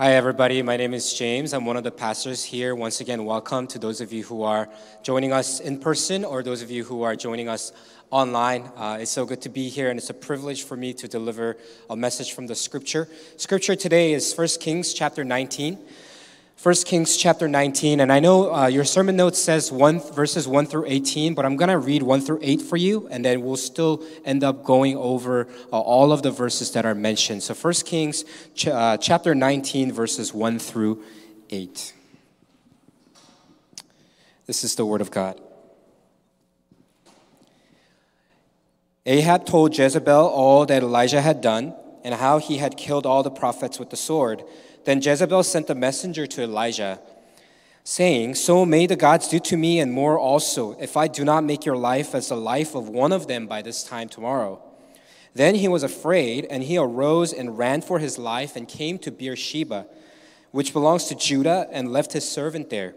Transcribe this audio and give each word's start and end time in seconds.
Hi, 0.00 0.12
everybody. 0.12 0.62
My 0.62 0.76
name 0.76 0.94
is 0.94 1.12
James. 1.12 1.52
I'm 1.52 1.66
one 1.66 1.76
of 1.76 1.82
the 1.82 1.90
pastors 1.90 2.44
here. 2.44 2.76
Once 2.76 3.00
again, 3.00 3.24
welcome 3.24 3.66
to 3.66 3.80
those 3.80 4.00
of 4.00 4.12
you 4.12 4.22
who 4.22 4.44
are 4.44 4.68
joining 5.02 5.32
us 5.32 5.58
in 5.58 5.80
person 5.80 6.24
or 6.24 6.40
those 6.44 6.62
of 6.62 6.70
you 6.70 6.84
who 6.84 7.02
are 7.02 7.16
joining 7.16 7.48
us 7.48 7.72
online. 8.12 8.70
Uh, 8.76 8.98
it's 9.00 9.10
so 9.10 9.26
good 9.26 9.42
to 9.42 9.48
be 9.48 9.68
here, 9.68 9.90
and 9.90 9.98
it's 9.98 10.08
a 10.08 10.14
privilege 10.14 10.62
for 10.62 10.76
me 10.76 10.94
to 10.94 11.08
deliver 11.08 11.56
a 11.90 11.96
message 11.96 12.32
from 12.32 12.46
the 12.46 12.54
scripture. 12.54 13.08
Scripture 13.38 13.74
today 13.74 14.12
is 14.12 14.32
1 14.32 14.46
Kings 14.60 14.94
chapter 14.94 15.24
19. 15.24 15.76
1 16.60 16.74
Kings 16.86 17.16
chapter 17.16 17.46
19, 17.46 18.00
and 18.00 18.12
I 18.12 18.18
know 18.18 18.52
uh, 18.52 18.66
your 18.66 18.84
sermon 18.84 19.14
note 19.14 19.36
says 19.36 19.70
one, 19.70 20.00
verses 20.00 20.48
1 20.48 20.66
through 20.66 20.86
18, 20.88 21.34
but 21.34 21.44
I'm 21.44 21.54
going 21.54 21.68
to 21.68 21.78
read 21.78 22.02
1 22.02 22.20
through 22.20 22.40
8 22.42 22.62
for 22.62 22.76
you, 22.76 23.06
and 23.12 23.24
then 23.24 23.42
we'll 23.42 23.56
still 23.56 24.02
end 24.24 24.42
up 24.42 24.64
going 24.64 24.96
over 24.96 25.46
uh, 25.72 25.78
all 25.78 26.10
of 26.10 26.22
the 26.22 26.32
verses 26.32 26.72
that 26.72 26.84
are 26.84 26.96
mentioned. 26.96 27.44
So 27.44 27.54
1 27.54 27.74
Kings 27.86 28.24
ch- 28.56 28.66
uh, 28.66 28.96
chapter 28.96 29.36
19, 29.36 29.92
verses 29.92 30.34
1 30.34 30.58
through 30.58 31.00
8. 31.48 31.92
This 34.46 34.64
is 34.64 34.74
the 34.74 34.84
word 34.84 35.00
of 35.00 35.12
God. 35.12 35.40
Ahab 39.06 39.46
told 39.46 39.78
Jezebel 39.78 40.26
all 40.26 40.66
that 40.66 40.82
Elijah 40.82 41.20
had 41.20 41.40
done 41.40 41.72
and 42.02 42.16
how 42.16 42.38
he 42.38 42.56
had 42.56 42.76
killed 42.76 43.06
all 43.06 43.22
the 43.22 43.30
prophets 43.30 43.78
with 43.78 43.90
the 43.90 43.96
sword. 43.96 44.42
Then 44.88 45.02
Jezebel 45.02 45.42
sent 45.42 45.68
a 45.68 45.74
messenger 45.74 46.26
to 46.28 46.42
Elijah, 46.42 46.98
saying, 47.84 48.36
So 48.36 48.64
may 48.64 48.86
the 48.86 48.96
gods 48.96 49.28
do 49.28 49.38
to 49.40 49.54
me 49.54 49.80
and 49.80 49.92
more 49.92 50.18
also, 50.18 50.78
if 50.80 50.96
I 50.96 51.08
do 51.08 51.26
not 51.26 51.44
make 51.44 51.66
your 51.66 51.76
life 51.76 52.14
as 52.14 52.30
the 52.30 52.38
life 52.38 52.74
of 52.74 52.88
one 52.88 53.12
of 53.12 53.26
them 53.26 53.46
by 53.46 53.60
this 53.60 53.84
time 53.84 54.08
tomorrow. 54.08 54.62
Then 55.34 55.56
he 55.56 55.68
was 55.68 55.82
afraid, 55.82 56.46
and 56.46 56.62
he 56.62 56.78
arose 56.78 57.34
and 57.34 57.58
ran 57.58 57.82
for 57.82 57.98
his 57.98 58.16
life 58.16 58.56
and 58.56 58.66
came 58.66 58.96
to 59.00 59.10
Beersheba, 59.10 59.84
which 60.52 60.72
belongs 60.72 61.04
to 61.08 61.14
Judah, 61.14 61.68
and 61.70 61.92
left 61.92 62.14
his 62.14 62.26
servant 62.26 62.70
there. 62.70 62.94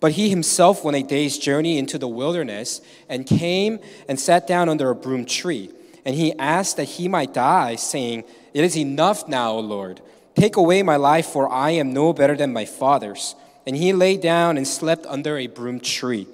But 0.00 0.12
he 0.12 0.30
himself 0.30 0.82
went 0.82 0.96
a 0.96 1.02
day's 1.02 1.36
journey 1.36 1.76
into 1.76 1.98
the 1.98 2.08
wilderness 2.08 2.80
and 3.10 3.26
came 3.26 3.80
and 4.08 4.18
sat 4.18 4.46
down 4.46 4.70
under 4.70 4.88
a 4.88 4.94
broom 4.94 5.26
tree. 5.26 5.72
And 6.06 6.14
he 6.16 6.32
asked 6.38 6.78
that 6.78 6.84
he 6.84 7.06
might 7.06 7.34
die, 7.34 7.76
saying, 7.76 8.24
It 8.54 8.64
is 8.64 8.78
enough 8.78 9.28
now, 9.28 9.52
O 9.52 9.60
Lord. 9.60 10.00
Take 10.34 10.56
away 10.56 10.82
my 10.82 10.96
life, 10.96 11.26
for 11.26 11.50
I 11.50 11.70
am 11.70 11.92
no 11.92 12.12
better 12.12 12.36
than 12.36 12.52
my 12.52 12.64
fathers. 12.64 13.34
And 13.66 13.76
he 13.76 13.92
lay 13.92 14.16
down 14.16 14.56
and 14.56 14.66
slept 14.66 15.06
under 15.06 15.36
a 15.36 15.46
broom 15.46 15.78
tree. 15.80 16.26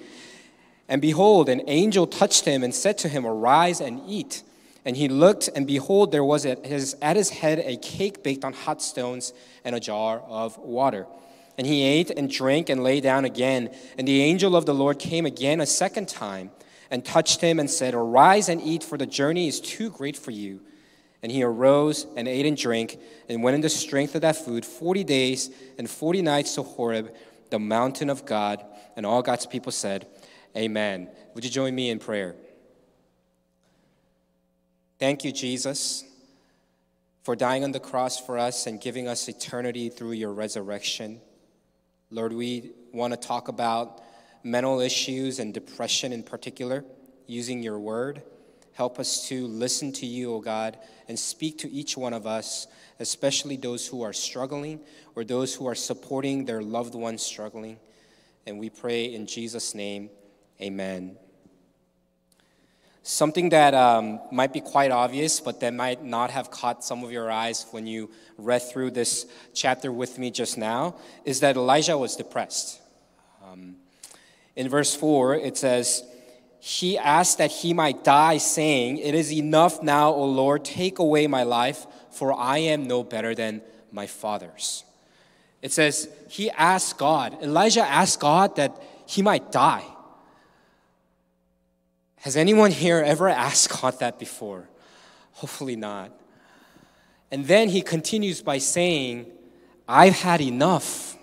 And 0.87 1.01
behold, 1.01 1.49
an 1.49 1.61
angel 1.67 2.07
touched 2.07 2.45
him 2.45 2.63
and 2.63 2.73
said 2.73 2.97
to 2.99 3.09
him, 3.09 3.25
Arise 3.25 3.79
and 3.79 4.01
eat. 4.07 4.43
And 4.85 4.97
he 4.97 5.07
looked, 5.07 5.49
and 5.53 5.67
behold, 5.67 6.11
there 6.11 6.23
was 6.23 6.45
at 6.45 6.65
his, 6.65 6.95
at 7.01 7.15
his 7.15 7.29
head 7.29 7.59
a 7.59 7.77
cake 7.77 8.23
baked 8.23 8.43
on 8.43 8.53
hot 8.53 8.81
stones 8.81 9.33
and 9.63 9.75
a 9.75 9.79
jar 9.79 10.19
of 10.27 10.57
water. 10.57 11.05
And 11.57 11.67
he 11.67 11.83
ate 11.83 12.09
and 12.09 12.31
drank 12.31 12.69
and 12.69 12.83
lay 12.83 13.01
down 13.01 13.25
again. 13.25 13.69
And 13.97 14.07
the 14.07 14.21
angel 14.23 14.55
of 14.55 14.65
the 14.65 14.73
Lord 14.73 14.97
came 14.97 15.25
again 15.25 15.59
a 15.59 15.65
second 15.65 16.07
time 16.07 16.51
and 16.89 17.05
touched 17.05 17.41
him 17.41 17.59
and 17.59 17.69
said, 17.69 17.93
Arise 17.93 18.49
and 18.49 18.61
eat, 18.61 18.83
for 18.83 18.97
the 18.97 19.05
journey 19.05 19.47
is 19.47 19.59
too 19.59 19.91
great 19.91 20.17
for 20.17 20.31
you. 20.31 20.61
And 21.21 21.31
he 21.31 21.43
arose 21.43 22.07
and 22.15 22.27
ate 22.27 22.45
and 22.45 22.55
drank 22.55 22.97
and 23.27 23.43
went 23.43 23.55
in 23.55 23.61
the 23.61 23.69
strength 23.69 24.15
of 24.15 24.21
that 24.21 24.37
food 24.37 24.65
40 24.65 25.03
days 25.03 25.49
and 25.77 25.89
40 25.89 26.21
nights 26.21 26.55
to 26.55 26.63
Horeb, 26.63 27.13
the 27.49 27.59
mountain 27.59 28.09
of 28.09 28.25
God. 28.25 28.65
And 28.95 29.05
all 29.05 29.21
God's 29.21 29.45
people 29.45 29.71
said, 29.71 30.07
Amen. 30.55 31.09
Would 31.33 31.43
you 31.43 31.49
join 31.49 31.75
me 31.75 31.89
in 31.89 31.99
prayer? 31.99 32.35
Thank 34.97 35.23
you, 35.23 35.31
Jesus, 35.31 36.03
for 37.23 37.35
dying 37.35 37.63
on 37.63 37.71
the 37.71 37.79
cross 37.79 38.19
for 38.19 38.37
us 38.37 38.67
and 38.67 38.81
giving 38.81 39.07
us 39.07 39.27
eternity 39.29 39.89
through 39.89 40.11
your 40.11 40.33
resurrection. 40.33 41.21
Lord, 42.11 42.33
we 42.33 42.71
want 42.91 43.13
to 43.13 43.19
talk 43.19 43.47
about 43.47 44.01
mental 44.43 44.79
issues 44.79 45.39
and 45.39 45.53
depression 45.53 46.11
in 46.11 46.23
particular, 46.23 46.83
using 47.27 47.61
your 47.61 47.79
word. 47.79 48.23
Help 48.79 48.97
us 48.97 49.27
to 49.27 49.45
listen 49.47 49.91
to 49.91 50.05
you, 50.05 50.31
O 50.31 50.35
oh 50.35 50.39
God, 50.39 50.77
and 51.09 51.19
speak 51.19 51.57
to 51.57 51.69
each 51.69 51.97
one 51.97 52.13
of 52.13 52.25
us, 52.25 52.65
especially 52.97 53.57
those 53.57 53.85
who 53.85 54.03
are 54.03 54.13
struggling 54.13 54.79
or 55.17 55.25
those 55.25 55.53
who 55.53 55.67
are 55.67 55.75
supporting 55.75 56.45
their 56.45 56.61
loved 56.61 56.95
ones 56.95 57.21
struggling. 57.21 57.77
And 58.47 58.57
we 58.57 58.69
pray 58.69 59.13
in 59.13 59.25
Jesus' 59.25 59.75
name, 59.75 60.09
amen. 60.61 61.17
Something 63.03 63.49
that 63.49 63.73
um, 63.73 64.21
might 64.31 64.53
be 64.53 64.61
quite 64.61 64.91
obvious, 64.91 65.41
but 65.41 65.59
that 65.59 65.73
might 65.73 66.01
not 66.01 66.31
have 66.31 66.49
caught 66.49 66.81
some 66.81 67.03
of 67.03 67.11
your 67.11 67.29
eyes 67.29 67.65
when 67.71 67.85
you 67.85 68.09
read 68.37 68.61
through 68.61 68.91
this 68.91 69.25
chapter 69.53 69.91
with 69.91 70.17
me 70.17 70.31
just 70.31 70.57
now 70.57 70.95
is 71.25 71.41
that 71.41 71.57
Elijah 71.57 71.97
was 71.97 72.15
depressed. 72.15 72.79
Um, 73.45 73.75
in 74.55 74.69
verse 74.69 74.95
4, 74.95 75.35
it 75.35 75.57
says, 75.57 76.01
he 76.59 76.97
asked 76.97 77.37
that 77.37 77.51
he 77.51 77.73
might 77.73 78.03
die, 78.03 78.37
saying, 78.37 78.97
It 78.97 79.15
is 79.15 79.31
enough 79.31 79.81
now, 79.81 80.11
O 80.11 80.25
Lord, 80.25 80.65
take 80.65 80.99
away 80.99 81.25
my 81.27 81.43
life, 81.43 81.87
for 82.11 82.33
I 82.33 82.57
am 82.57 82.85
no 82.85 83.03
better 83.03 83.33
than 83.33 83.61
my 83.91 84.07
fathers. 84.07 84.83
It 85.61 85.71
says, 85.71 86.09
He 86.27 86.49
asked 86.51 86.97
God, 86.97 87.41
Elijah 87.41 87.85
asked 87.85 88.19
God 88.19 88.55
that 88.57 88.81
he 89.05 89.21
might 89.21 89.51
die. 89.51 89.85
Has 92.17 92.35
anyone 92.35 92.71
here 92.71 92.99
ever 92.99 93.29
asked 93.29 93.81
God 93.81 93.97
that 93.99 94.19
before? 94.19 94.67
Hopefully 95.33 95.77
not. 95.77 96.11
And 97.31 97.45
then 97.45 97.69
he 97.69 97.81
continues 97.81 98.41
by 98.41 98.57
saying, 98.57 99.27
I've 99.87 100.19
had 100.19 100.41
enough. 100.41 101.17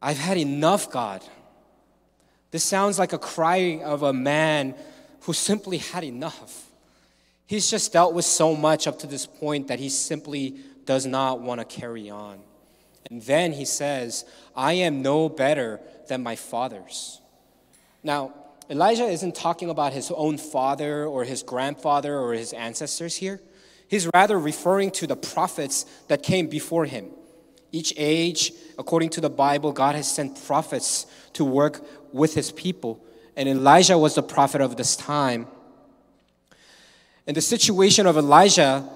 I've 0.00 0.18
had 0.18 0.38
enough, 0.38 0.90
God. 0.90 1.22
This 2.56 2.64
sounds 2.64 2.98
like 2.98 3.12
a 3.12 3.18
cry 3.18 3.82
of 3.84 4.02
a 4.02 4.14
man 4.14 4.74
who 5.24 5.34
simply 5.34 5.76
had 5.76 6.04
enough. 6.04 6.70
He's 7.46 7.70
just 7.70 7.92
dealt 7.92 8.14
with 8.14 8.24
so 8.24 8.56
much 8.56 8.86
up 8.86 8.98
to 9.00 9.06
this 9.06 9.26
point 9.26 9.68
that 9.68 9.78
he 9.78 9.90
simply 9.90 10.56
does 10.86 11.04
not 11.04 11.42
want 11.42 11.60
to 11.60 11.66
carry 11.66 12.08
on. 12.08 12.38
And 13.10 13.20
then 13.20 13.52
he 13.52 13.66
says, 13.66 14.24
I 14.56 14.72
am 14.72 15.02
no 15.02 15.28
better 15.28 15.82
than 16.08 16.22
my 16.22 16.34
fathers. 16.34 17.20
Now, 18.02 18.32
Elijah 18.70 19.04
isn't 19.04 19.34
talking 19.34 19.68
about 19.68 19.92
his 19.92 20.10
own 20.10 20.38
father 20.38 21.04
or 21.04 21.24
his 21.24 21.42
grandfather 21.42 22.18
or 22.18 22.32
his 22.32 22.54
ancestors 22.54 23.16
here. 23.16 23.38
He's 23.86 24.08
rather 24.14 24.38
referring 24.38 24.92
to 24.92 25.06
the 25.06 25.14
prophets 25.14 25.84
that 26.08 26.22
came 26.22 26.46
before 26.46 26.86
him. 26.86 27.10
Each 27.70 27.92
age, 27.98 28.52
according 28.78 29.10
to 29.10 29.20
the 29.20 29.28
Bible, 29.28 29.72
God 29.72 29.96
has 29.96 30.10
sent 30.10 30.42
prophets 30.46 31.04
to 31.34 31.44
work 31.44 31.84
with 32.16 32.34
his 32.34 32.50
people. 32.52 33.04
And 33.36 33.48
Elijah 33.48 33.98
was 33.98 34.14
the 34.14 34.22
prophet 34.22 34.60
of 34.60 34.76
this 34.76 34.96
time. 34.96 35.46
And 37.26 37.36
the 37.36 37.42
situation 37.42 38.06
of 38.06 38.16
Elijah 38.16 38.88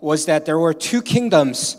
was 0.00 0.26
that 0.26 0.44
there 0.44 0.58
were 0.58 0.74
two 0.74 1.02
kingdoms. 1.02 1.76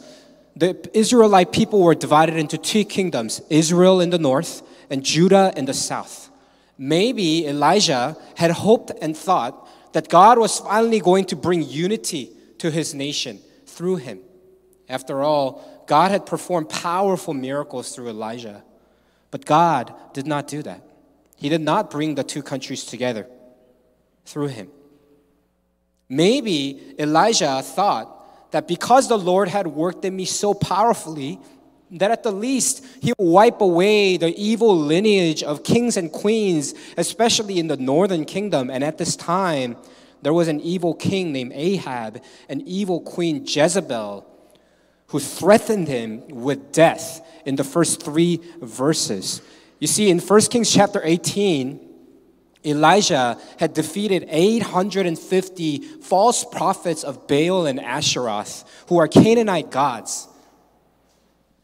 The 0.55 0.89
Israelite 0.93 1.51
people 1.51 1.81
were 1.81 1.95
divided 1.95 2.35
into 2.35 2.57
two 2.57 2.83
kingdoms 2.83 3.41
Israel 3.49 4.01
in 4.01 4.09
the 4.09 4.17
north 4.17 4.63
and 4.89 5.03
Judah 5.03 5.53
in 5.55 5.65
the 5.65 5.73
south. 5.73 6.29
Maybe 6.77 7.45
Elijah 7.45 8.17
had 8.35 8.51
hoped 8.51 8.91
and 9.01 9.15
thought 9.15 9.67
that 9.93 10.09
God 10.09 10.37
was 10.39 10.59
finally 10.59 10.99
going 10.99 11.25
to 11.25 11.35
bring 11.35 11.63
unity 11.63 12.31
to 12.59 12.71
his 12.71 12.93
nation 12.93 13.39
through 13.65 13.97
him. 13.97 14.19
After 14.89 15.23
all, 15.23 15.83
God 15.87 16.11
had 16.11 16.25
performed 16.25 16.69
powerful 16.69 17.33
miracles 17.33 17.93
through 17.93 18.09
Elijah. 18.09 18.63
But 19.31 19.45
God 19.45 19.93
did 20.13 20.27
not 20.27 20.47
do 20.47 20.61
that. 20.63 20.81
He 21.37 21.49
did 21.49 21.61
not 21.61 21.89
bring 21.89 22.15
the 22.15 22.23
two 22.23 22.43
countries 22.43 22.83
together 22.83 23.27
through 24.25 24.47
him. 24.47 24.69
Maybe 26.09 26.95
Elijah 26.99 27.61
thought 27.61 28.51
that 28.51 28.67
because 28.67 29.07
the 29.07 29.17
Lord 29.17 29.47
had 29.47 29.67
worked 29.67 30.03
in 30.03 30.15
me 30.15 30.25
so 30.25 30.53
powerfully, 30.53 31.39
that 31.91 32.11
at 32.11 32.23
the 32.23 32.31
least 32.31 32.85
he 33.01 33.13
will 33.17 33.31
wipe 33.31 33.61
away 33.61 34.17
the 34.17 34.35
evil 34.35 34.77
lineage 34.77 35.43
of 35.43 35.63
kings 35.63 35.95
and 35.95 36.11
queens, 36.11 36.73
especially 36.97 37.59
in 37.59 37.67
the 37.67 37.77
northern 37.77 38.25
kingdom. 38.25 38.69
And 38.69 38.83
at 38.83 38.97
this 38.97 39.15
time, 39.15 39.77
there 40.21 40.33
was 40.33 40.47
an 40.47 40.59
evil 40.61 40.93
king 40.93 41.31
named 41.31 41.53
Ahab, 41.53 42.21
an 42.49 42.61
evil 42.61 42.99
queen 42.99 43.45
Jezebel, 43.45 44.25
who 45.07 45.19
threatened 45.19 45.87
him 45.87 46.27
with 46.27 46.73
death 46.73 47.25
in 47.45 47.55
the 47.55 47.63
first 47.63 48.03
three 48.03 48.41
verses. 48.61 49.41
You 49.79 49.87
see, 49.87 50.09
in 50.09 50.19
1 50.19 50.41
Kings 50.41 50.71
chapter 50.73 51.01
18, 51.03 51.87
Elijah 52.65 53.39
had 53.59 53.73
defeated 53.73 54.25
850 54.29 55.77
false 56.01 56.43
prophets 56.43 57.03
of 57.03 57.27
Baal 57.27 57.65
and 57.65 57.79
Asheroth, 57.79 58.65
who 58.89 58.97
are 58.97 59.07
Canaanite 59.07 59.69
gods. 59.69 60.27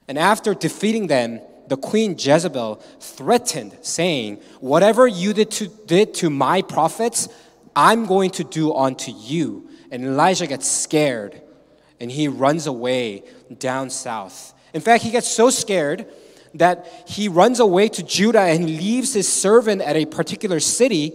And 0.07 0.17
after 0.17 0.53
defeating 0.53 1.07
them, 1.07 1.41
the 1.67 1.77
queen 1.77 2.15
Jezebel 2.17 2.75
threatened, 2.99 3.77
saying, 3.81 4.37
Whatever 4.59 5.07
you 5.07 5.33
did 5.33 5.49
to, 5.51 5.67
did 5.85 6.13
to 6.15 6.29
my 6.29 6.61
prophets, 6.61 7.29
I'm 7.75 8.05
going 8.05 8.31
to 8.31 8.43
do 8.43 8.73
unto 8.73 9.11
you. 9.11 9.69
And 9.89 10.03
Elijah 10.03 10.47
gets 10.47 10.69
scared 10.69 11.41
and 11.99 12.11
he 12.11 12.27
runs 12.27 12.67
away 12.67 13.23
down 13.59 13.89
south. 13.89 14.53
In 14.73 14.81
fact, 14.81 15.03
he 15.03 15.11
gets 15.11 15.27
so 15.27 15.49
scared 15.49 16.05
that 16.53 16.85
he 17.07 17.27
runs 17.27 17.59
away 17.59 17.89
to 17.89 18.03
Judah 18.03 18.41
and 18.41 18.65
leaves 18.65 19.13
his 19.13 19.31
servant 19.31 19.81
at 19.81 19.95
a 19.95 20.05
particular 20.05 20.59
city. 20.59 21.13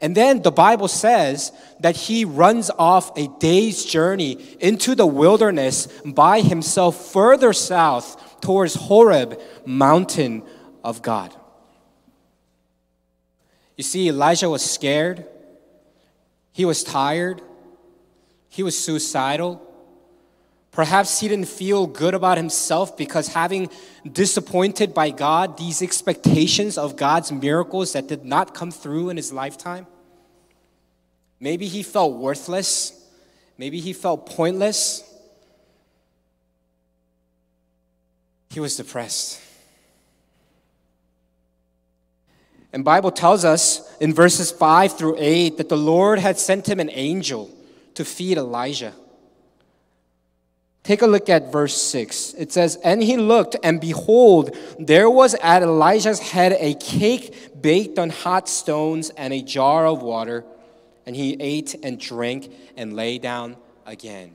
And 0.00 0.16
then 0.16 0.42
the 0.42 0.50
Bible 0.50 0.88
says 0.88 1.52
that 1.80 1.96
he 1.96 2.24
runs 2.24 2.70
off 2.70 3.16
a 3.16 3.28
day's 3.38 3.84
journey 3.84 4.56
into 4.60 4.94
the 4.94 5.06
wilderness 5.06 5.86
by 6.04 6.40
himself 6.40 7.12
further 7.12 7.52
south 7.52 8.40
towards 8.40 8.74
Horeb, 8.74 9.40
mountain 9.64 10.42
of 10.82 11.00
God. 11.00 11.34
You 13.76 13.84
see, 13.84 14.08
Elijah 14.08 14.50
was 14.50 14.64
scared, 14.64 15.26
he 16.52 16.64
was 16.64 16.84
tired, 16.84 17.42
he 18.48 18.62
was 18.62 18.78
suicidal. 18.78 19.60
Perhaps 20.74 21.20
he 21.20 21.28
didn't 21.28 21.46
feel 21.46 21.86
good 21.86 22.14
about 22.14 22.36
himself 22.36 22.96
because 22.96 23.28
having 23.28 23.70
disappointed 24.10 24.92
by 24.92 25.10
God 25.10 25.56
these 25.56 25.80
expectations 25.80 26.76
of 26.76 26.96
God's 26.96 27.30
miracles 27.30 27.92
that 27.92 28.08
did 28.08 28.24
not 28.24 28.54
come 28.54 28.72
through 28.72 29.10
in 29.10 29.16
his 29.16 29.32
lifetime. 29.32 29.86
Maybe 31.38 31.68
he 31.68 31.84
felt 31.84 32.16
worthless. 32.16 32.92
Maybe 33.56 33.78
he 33.78 33.92
felt 33.92 34.26
pointless. 34.26 35.08
He 38.50 38.58
was 38.58 38.76
depressed. 38.76 39.40
And 42.72 42.84
Bible 42.84 43.12
tells 43.12 43.44
us 43.44 43.96
in 43.98 44.12
verses 44.12 44.50
5 44.50 44.98
through 44.98 45.14
8 45.18 45.58
that 45.58 45.68
the 45.68 45.76
Lord 45.76 46.18
had 46.18 46.36
sent 46.36 46.68
him 46.68 46.80
an 46.80 46.90
angel 46.90 47.48
to 47.94 48.04
feed 48.04 48.38
Elijah. 48.38 48.92
Take 50.84 51.00
a 51.00 51.06
look 51.06 51.30
at 51.30 51.50
verse 51.50 51.80
6. 51.80 52.34
It 52.34 52.52
says, 52.52 52.76
And 52.84 53.02
he 53.02 53.16
looked, 53.16 53.56
and 53.62 53.80
behold, 53.80 54.54
there 54.78 55.08
was 55.08 55.34
at 55.36 55.62
Elijah's 55.62 56.20
head 56.20 56.54
a 56.60 56.74
cake 56.74 57.60
baked 57.60 57.98
on 57.98 58.10
hot 58.10 58.50
stones 58.50 59.08
and 59.16 59.32
a 59.32 59.40
jar 59.40 59.86
of 59.86 60.02
water. 60.02 60.44
And 61.06 61.16
he 61.16 61.38
ate 61.40 61.74
and 61.82 61.98
drank 61.98 62.52
and 62.76 62.94
lay 62.94 63.16
down 63.16 63.56
again. 63.86 64.34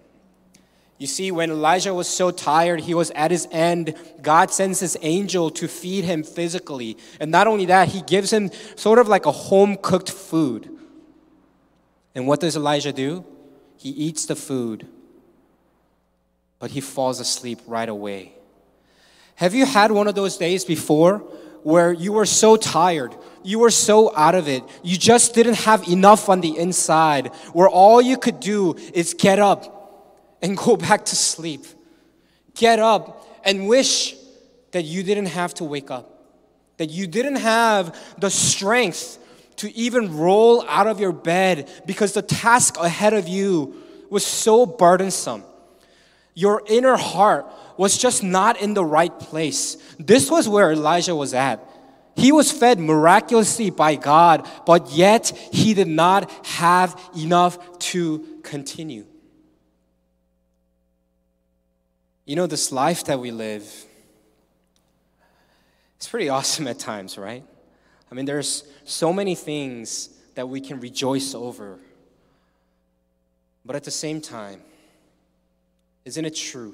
You 0.98 1.06
see, 1.06 1.32
when 1.32 1.52
Elijah 1.52 1.94
was 1.94 2.08
so 2.08 2.32
tired, 2.32 2.82
he 2.82 2.96
was 2.96 3.12
at 3.12 3.30
his 3.30 3.48
end. 3.52 3.94
God 4.22 4.52
sends 4.52 4.80
his 4.80 4.98
angel 5.02 5.52
to 5.52 5.68
feed 5.68 6.04
him 6.04 6.24
physically. 6.24 6.98
And 7.20 7.30
not 7.30 7.46
only 7.46 7.68
that, 7.68 7.90
he 7.90 8.02
gives 8.02 8.34
him 8.34 8.50
sort 8.76 8.98
of 8.98 9.08
like 9.08 9.28
a 9.28 9.32
home 9.32 9.78
cooked 9.80 10.12
food. 10.12 10.68
And 12.16 12.28
what 12.28 12.40
does 12.40 12.56
Elijah 12.56 12.92
do? 12.92 13.24
He 13.78 13.90
eats 13.90 14.26
the 14.26 14.36
food 14.36 14.88
but 16.60 16.72
he 16.72 16.82
falls 16.82 17.20
asleep 17.20 17.60
right 17.66 17.90
away. 17.90 18.34
Have 19.36 19.56
you 19.56 19.66
had 19.66 19.92
one 19.92 20.08
of 20.08 20.16
those 20.16 20.38
days 20.38 20.66
before 20.66 21.20
where 21.64 21.94
you 21.94 22.12
were 22.12 22.26
so 22.26 22.58
tired, 22.58 23.16
you 23.42 23.60
were 23.60 23.72
so 23.72 24.16
out 24.16 24.36
of 24.36 24.48
it, 24.48 24.64
you 24.84 24.98
just 24.98 25.34
didn't 25.34 25.60
have 25.60 25.88
enough 25.88 26.28
on 26.28 26.42
the 26.42 26.58
inside, 26.58 27.28
where 27.54 27.70
all 27.70 28.02
you 28.02 28.18
could 28.18 28.40
do 28.40 28.76
is 28.94 29.14
get 29.14 29.40
up 29.40 30.36
and 30.42 30.58
go 30.58 30.76
back 30.88 31.06
to 31.06 31.16
sleep? 31.16 31.66
Get 32.54 32.80
up 32.80 33.26
and 33.46 33.68
wish 33.68 34.16
that 34.72 34.84
you 34.84 35.04
didn't 35.04 35.28
have 35.28 35.54
to 35.56 35.64
wake 35.64 35.90
up, 35.90 36.22
that 36.78 36.90
you 36.90 37.08
didn't 37.08 37.38
have 37.38 37.98
the 38.20 38.30
strength 38.30 39.18
to 39.58 39.74
even 39.76 40.18
roll 40.18 40.66
out 40.68 40.88
of 40.88 41.00
your 41.00 41.12
bed 41.12 41.70
because 41.86 42.14
the 42.14 42.22
task 42.22 42.78
ahead 42.78 43.14
of 43.14 43.28
you 43.28 43.76
was 44.10 44.26
so 44.26 44.66
burdensome 44.66 45.44
your 46.40 46.64
inner 46.68 46.96
heart 46.96 47.46
was 47.76 47.98
just 47.98 48.24
not 48.24 48.62
in 48.62 48.74
the 48.74 48.84
right 48.84 49.20
place. 49.20 49.76
This 50.00 50.32
was 50.32 50.48
where 50.48 50.72
Elijah 50.72 51.14
was 51.14 51.34
at. 51.34 51.60
He 52.16 52.32
was 52.32 52.50
fed 52.50 52.80
miraculously 52.80 53.70
by 53.70 53.96
God, 53.96 54.48
but 54.66 54.90
yet 54.92 55.28
he 55.52 55.74
did 55.74 55.90
not 55.90 56.32
have 56.46 56.98
enough 57.18 57.80
to 57.80 58.40
continue. 58.42 59.06
You 62.26 62.38
know, 62.38 62.48
this 62.48 62.72
life 62.72 63.04
that 63.06 63.20
we 63.20 63.32
live, 63.32 63.68
it's 65.98 66.08
pretty 66.08 66.30
awesome 66.30 66.68
at 66.68 66.80
times, 66.80 67.18
right? 67.18 67.44
I 68.10 68.16
mean, 68.16 68.24
there's 68.24 68.64
so 68.86 69.12
many 69.12 69.36
things 69.36 70.10
that 70.36 70.48
we 70.48 70.62
can 70.62 70.80
rejoice 70.80 71.36
over. 71.36 71.80
But 73.66 73.76
at 73.76 73.84
the 73.84 73.92
same 73.92 74.22
time, 74.22 74.62
isn't 76.10 76.26
it 76.26 76.36
true 76.36 76.74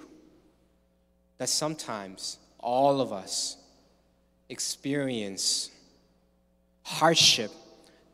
that 1.40 1.50
sometimes 1.50 2.38
all 2.58 3.02
of 3.02 3.12
us 3.12 3.58
experience 4.48 5.72
hardship, 6.84 7.52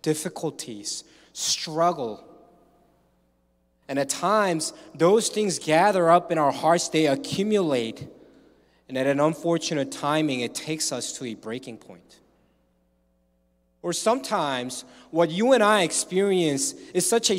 difficulties, 0.02 1.04
struggle? 1.32 2.28
And 3.88 4.00
at 4.00 4.10
times, 4.10 4.74
those 4.96 5.30
things 5.30 5.60
gather 5.60 6.10
up 6.10 6.32
in 6.32 6.40
our 6.40 6.52
hearts, 6.52 6.90
they 6.90 7.06
accumulate. 7.06 8.08
And 8.90 8.98
at 8.98 9.06
an 9.06 9.20
unfortunate 9.20 9.92
timing, 9.92 10.40
it 10.40 10.56
takes 10.56 10.92
us 10.92 11.16
to 11.20 11.26
a 11.26 11.36
breaking 11.36 11.78
point. 11.78 12.18
Or 13.84 13.94
sometimes, 13.94 14.86
what 15.12 15.30
you 15.30 15.54
and 15.54 15.62
I 15.62 15.84
experience 15.84 16.74
is 16.96 17.08
such 17.08 17.30
a 17.30 17.38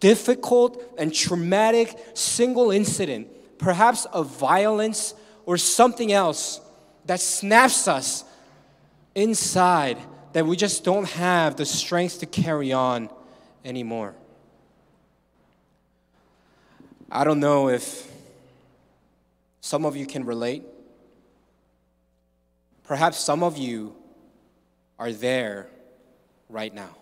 difficult 0.00 0.82
and 0.98 1.12
traumatic 1.12 1.98
single 2.14 2.70
incident, 2.70 3.28
perhaps 3.58 4.04
of 4.06 4.26
violence 4.38 5.14
or 5.46 5.56
something 5.56 6.12
else 6.12 6.60
that 7.06 7.20
snaps 7.20 7.88
us 7.88 8.24
inside 9.14 9.98
that 10.32 10.46
we 10.46 10.56
just 10.56 10.84
don't 10.84 11.08
have 11.08 11.56
the 11.56 11.64
strength 11.64 12.20
to 12.20 12.26
carry 12.26 12.72
on 12.72 13.08
anymore. 13.64 14.14
I 17.10 17.24
don't 17.24 17.40
know 17.40 17.68
if 17.68 18.06
some 19.60 19.84
of 19.84 19.96
you 19.96 20.06
can 20.06 20.24
relate. 20.24 20.62
Perhaps 22.84 23.18
some 23.18 23.42
of 23.42 23.56
you 23.56 23.94
are 24.98 25.12
there 25.12 25.68
right 26.48 26.72
now. 26.72 26.96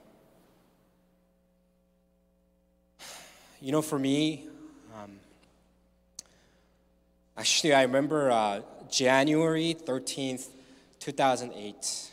You 3.61 3.73
know, 3.73 3.81
for 3.81 3.99
me, 3.99 4.47
um, 4.95 5.13
actually, 7.39 7.73
I 7.73 7.83
remember 7.83 8.31
uh, 8.31 8.61
January 8.91 9.75
13th, 9.75 10.49
2008. 11.01 12.11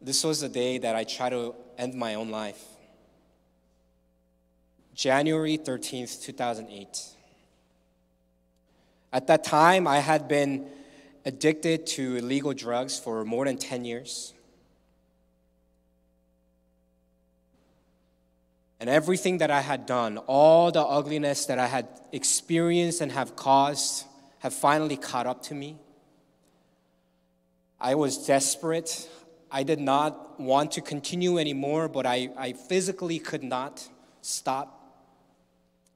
This 0.00 0.24
was 0.24 0.40
the 0.40 0.48
day 0.48 0.78
that 0.78 0.96
I 0.96 1.04
tried 1.04 1.30
to 1.30 1.54
end 1.76 1.94
my 1.94 2.14
own 2.14 2.30
life. 2.30 2.64
January 4.94 5.58
13th, 5.58 6.22
2008. 6.22 7.06
At 9.12 9.26
that 9.26 9.44
time, 9.44 9.86
I 9.86 9.98
had 9.98 10.28
been 10.28 10.66
addicted 11.26 11.86
to 11.88 12.16
illegal 12.16 12.54
drugs 12.54 12.98
for 12.98 13.22
more 13.26 13.44
than 13.44 13.58
10 13.58 13.84
years. 13.84 14.32
And 18.80 18.88
everything 18.88 19.38
that 19.38 19.50
I 19.50 19.60
had 19.60 19.84
done, 19.84 20.16
all 20.18 20.72
the 20.72 20.82
ugliness 20.82 21.44
that 21.46 21.58
I 21.58 21.66
had 21.66 21.86
experienced 22.12 23.02
and 23.02 23.12
have 23.12 23.36
caused, 23.36 24.06
have 24.38 24.54
finally 24.54 24.96
caught 24.96 25.26
up 25.26 25.42
to 25.44 25.54
me. 25.54 25.76
I 27.78 27.94
was 27.94 28.26
desperate. 28.26 29.08
I 29.50 29.62
did 29.64 29.80
not 29.80 30.40
want 30.40 30.72
to 30.72 30.80
continue 30.80 31.38
anymore, 31.38 31.88
but 31.88 32.06
I, 32.06 32.30
I 32.38 32.54
physically 32.54 33.18
could 33.18 33.42
not 33.42 33.86
stop. 34.22 34.76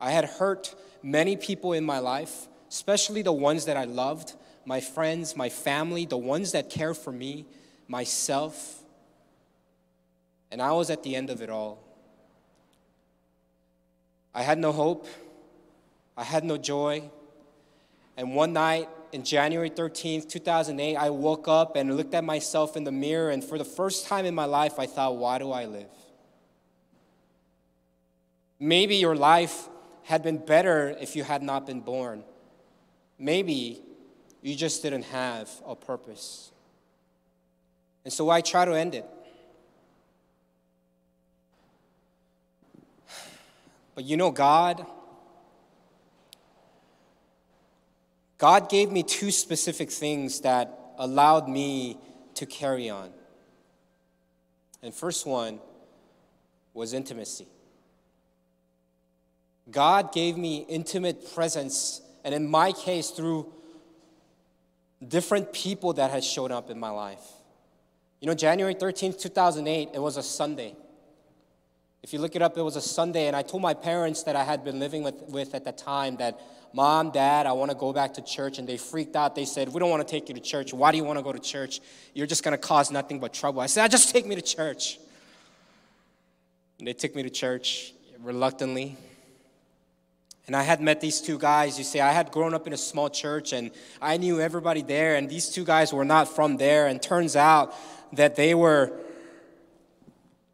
I 0.01 0.11
had 0.11 0.27
hurt 0.27 0.75
many 1.03 1.37
people 1.37 1.73
in 1.73 1.85
my 1.85 2.01
life, 2.01 2.49
especially 2.69 3.23
the 3.23 3.33
ones 3.33 3.65
that 3.65 3.77
I 3.77 3.85
loved 3.85 4.35
my 4.67 4.81
friends, 4.81 5.37
my 5.37 5.49
family, 5.49 6.07
the 6.07 6.19
ones 6.19 6.53
that 6.53 6.71
care 6.71 6.95
for 6.95 7.13
me, 7.13 7.47
myself. 7.89 8.83
And 10.51 10.63
I 10.63 10.73
was 10.73 10.91
at 10.91 11.03
the 11.03 11.17
end 11.17 11.31
of 11.31 11.43
it 11.43 11.51
all. 11.51 11.84
I 14.35 14.43
had 14.43 14.59
no 14.59 14.73
hope. 14.73 15.07
I 16.17 16.25
had 16.25 16.45
no 16.45 16.57
joy. 16.57 17.11
And 18.17 18.35
one 18.35 18.53
night 18.53 18.89
in 19.13 19.23
January 19.23 19.71
13th, 19.71 20.29
2008, 20.29 20.97
I 20.97 21.11
woke 21.11 21.49
up 21.49 21.77
and 21.77 21.97
looked 21.97 22.15
at 22.15 22.25
myself 22.25 22.77
in 22.77 22.85
the 22.85 22.93
mirror, 22.93 23.31
and 23.31 23.43
for 23.43 23.59
the 23.59 23.65
first 23.65 24.07
time 24.07 24.25
in 24.25 24.35
my 24.35 24.45
life, 24.45 24.79
I 24.79 24.87
thought, 24.87 25.17
why 25.17 25.39
do 25.39 25.53
I 25.53 25.67
live? 25.67 25.89
Maybe 28.59 28.97
your 28.97 29.17
life 29.17 29.69
had 30.05 30.23
been 30.23 30.39
better 30.39 30.97
if 31.01 31.17
you 31.17 31.25
had 31.25 31.43
not 31.43 31.67
been 31.67 31.81
born. 31.81 32.25
Maybe 33.19 33.83
you 34.43 34.55
just 34.55 34.83
didn't 34.83 35.05
have 35.05 35.51
a 35.67 35.75
purpose. 35.75 36.51
And 38.05 38.13
so 38.13 38.31
I 38.31 38.41
try 38.41 38.65
to 38.65 38.73
end 38.73 38.95
it. 38.95 39.07
But 43.95 44.05
you 44.05 44.17
know, 44.17 44.31
God, 44.31 44.87
God 48.39 48.69
gave 48.69 48.91
me 48.91 49.03
two 49.03 49.31
specific 49.31 49.91
things 49.91 50.41
that 50.41 50.79
allowed 50.99 51.49
me 51.49 51.99
to 52.35 52.47
carry 52.47 52.91
on. 52.91 53.11
And 54.83 54.93
first 54.93 55.27
one 55.27 55.61
was 56.75 56.93
intimacy. 56.93 57.47
God 59.71 60.13
gave 60.13 60.37
me 60.37 60.67
intimate 60.69 61.35
presence, 61.35 62.03
and 62.23 62.35
in 62.35 62.47
my 62.47 62.73
case, 62.73 63.11
through 63.11 63.51
different 65.07 65.53
people 65.53 65.95
that 65.95 66.11
had 66.11 66.23
shown 66.23 66.53
up 66.53 66.69
in 66.69 66.79
my 66.79 66.91
life. 66.91 67.23
You 68.21 68.29
know, 68.29 68.35
January 68.35 68.75
13th, 68.75 69.21
2008, 69.21 69.91
it 69.95 69.99
was 69.99 70.17
a 70.17 70.23
Sunday. 70.23 70.77
If 72.05 72.13
you 72.13 72.19
look 72.19 72.37
it 72.37 72.43
up, 72.43 72.59
it 72.59 72.61
was 72.61 72.77
a 72.77 72.83
Sunday, 72.83 73.29
and 73.29 73.35
I 73.35 73.41
told 73.41 73.63
my 73.63 73.73
parents 73.73 74.25
that 74.25 74.37
I 74.37 74.45
had 74.45 74.63
been 74.63 74.79
living 74.79 75.03
with, 75.03 75.23
with 75.31 75.55
at 75.55 75.65
the 75.65 75.73
time 75.73 76.17
that, 76.17 76.39
Mom, 76.75 77.11
Dad, 77.11 77.47
I 77.47 77.53
want 77.53 77.71
to 77.71 77.75
go 77.75 77.95
back 77.95 78.13
to 78.15 78.23
church, 78.23 78.59
and 78.59 78.69
they 78.69 78.77
freaked 78.77 79.17
out. 79.17 79.35
They 79.35 79.47
said, 79.47 79.73
We 79.73 79.81
don't 79.81 79.89
want 79.89 80.07
to 80.07 80.11
take 80.11 80.29
you 80.29 80.35
to 80.35 80.41
church. 80.43 80.75
Why 80.75 80.93
do 80.93 80.99
you 80.99 81.05
want 81.05 81.19
to 81.19 81.23
go 81.23 81.33
to 81.33 81.39
church? 81.39 81.81
You're 82.13 82.27
just 82.27 82.45
going 82.45 82.53
to 82.53 82.59
cause 82.59 82.91
nothing 82.91 83.21
but 83.21 83.33
trouble. 83.33 83.63
I 83.63 83.67
said, 83.69 83.85
ah, 83.85 83.89
Just 83.89 84.11
take 84.11 84.27
me 84.27 84.35
to 84.35 84.43
church. 84.43 84.99
And 86.79 86.87
they 86.87 86.93
took 86.93 87.15
me 87.15 87.23
to 87.23 87.31
church 87.31 87.95
reluctantly. 88.23 88.99
And 90.47 90.55
I 90.55 90.63
had 90.63 90.83
met 90.83 91.01
these 91.01 91.23
two 91.23 91.39
guys. 91.39 91.79
You 91.79 91.85
see, 91.85 92.01
I 92.01 92.13
had 92.13 92.31
grown 92.31 92.53
up 92.53 92.67
in 92.67 92.75
a 92.75 92.77
small 92.77 93.09
church 93.09 93.55
and 93.55 93.71
I 94.03 94.19
knew 94.19 94.43
everybody 94.43 94.83
there, 94.83 95.17
and 95.17 95.27
these 95.27 95.49
two 95.49 95.65
guys 95.65 95.91
were 95.91 96.05
not 96.05 96.29
from 96.29 96.59
there. 96.59 96.87
And 96.87 97.01
turns 97.01 97.35
out 97.35 97.75
that 98.13 98.37
they 98.37 98.55
were 98.55 98.93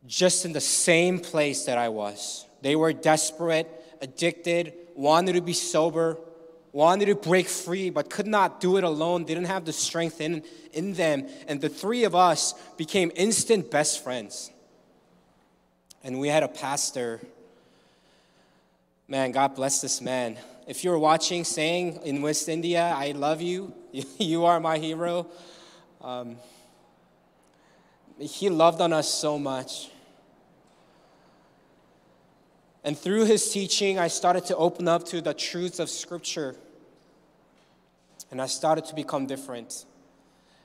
just 0.07 0.45
in 0.45 0.52
the 0.52 0.61
same 0.61 1.19
place 1.19 1.64
that 1.64 1.78
I 1.78 1.88
was. 1.88 2.47
They 2.62 2.76
were 2.76 2.92
desperate, 2.92 3.69
addicted, 4.00 4.73
wanted 4.95 5.35
to 5.35 5.40
be 5.40 5.52
sober, 5.52 6.19
wanted 6.73 7.07
to 7.07 7.14
break 7.14 7.49
free, 7.49 7.90
but 7.90 8.11
could 8.11 8.26
not 8.26 8.61
do 8.61 8.76
it 8.76 8.85
alone, 8.85 9.25
didn't 9.25 9.47
have 9.47 9.64
the 9.64 9.73
strength 9.73 10.21
in, 10.21 10.42
in 10.73 10.95
them. 10.95 11.28
And 11.49 11.61
the 11.61 11.69
three 11.69 12.04
of 12.04 12.14
us 12.14 12.54
became 12.76 13.11
instant 13.14 13.71
best 13.71 14.02
friends. 14.02 14.50
And 16.02 16.19
we 16.19 16.28
had 16.28 16.42
a 16.42 16.49
pastor 16.49 17.21
Man, 19.11 19.33
God 19.33 19.57
bless 19.57 19.80
this 19.80 20.00
man. 20.00 20.38
If 20.69 20.85
you're 20.85 20.97
watching, 20.97 21.42
saying 21.42 21.99
in 22.04 22.23
West 22.23 22.49
India, 22.49 22.95
I 22.97 23.11
love 23.11 23.42
you, 23.42 23.75
you 24.21 24.45
are 24.45 24.61
my 24.61 24.78
hero. 24.78 25.26
Um, 26.00 26.37
he 28.20 28.48
loved 28.48 28.80
on 28.80 28.92
us 28.92 29.08
so 29.08 29.38
much. 29.38 29.90
And 32.82 32.98
through 32.98 33.26
his 33.26 33.50
teaching, 33.52 33.98
I 33.98 34.08
started 34.08 34.46
to 34.46 34.56
open 34.56 34.88
up 34.88 35.04
to 35.06 35.20
the 35.20 35.34
truths 35.34 35.78
of 35.78 35.90
Scripture. 35.90 36.56
And 38.30 38.40
I 38.40 38.46
started 38.46 38.84
to 38.86 38.94
become 38.94 39.26
different. 39.26 39.84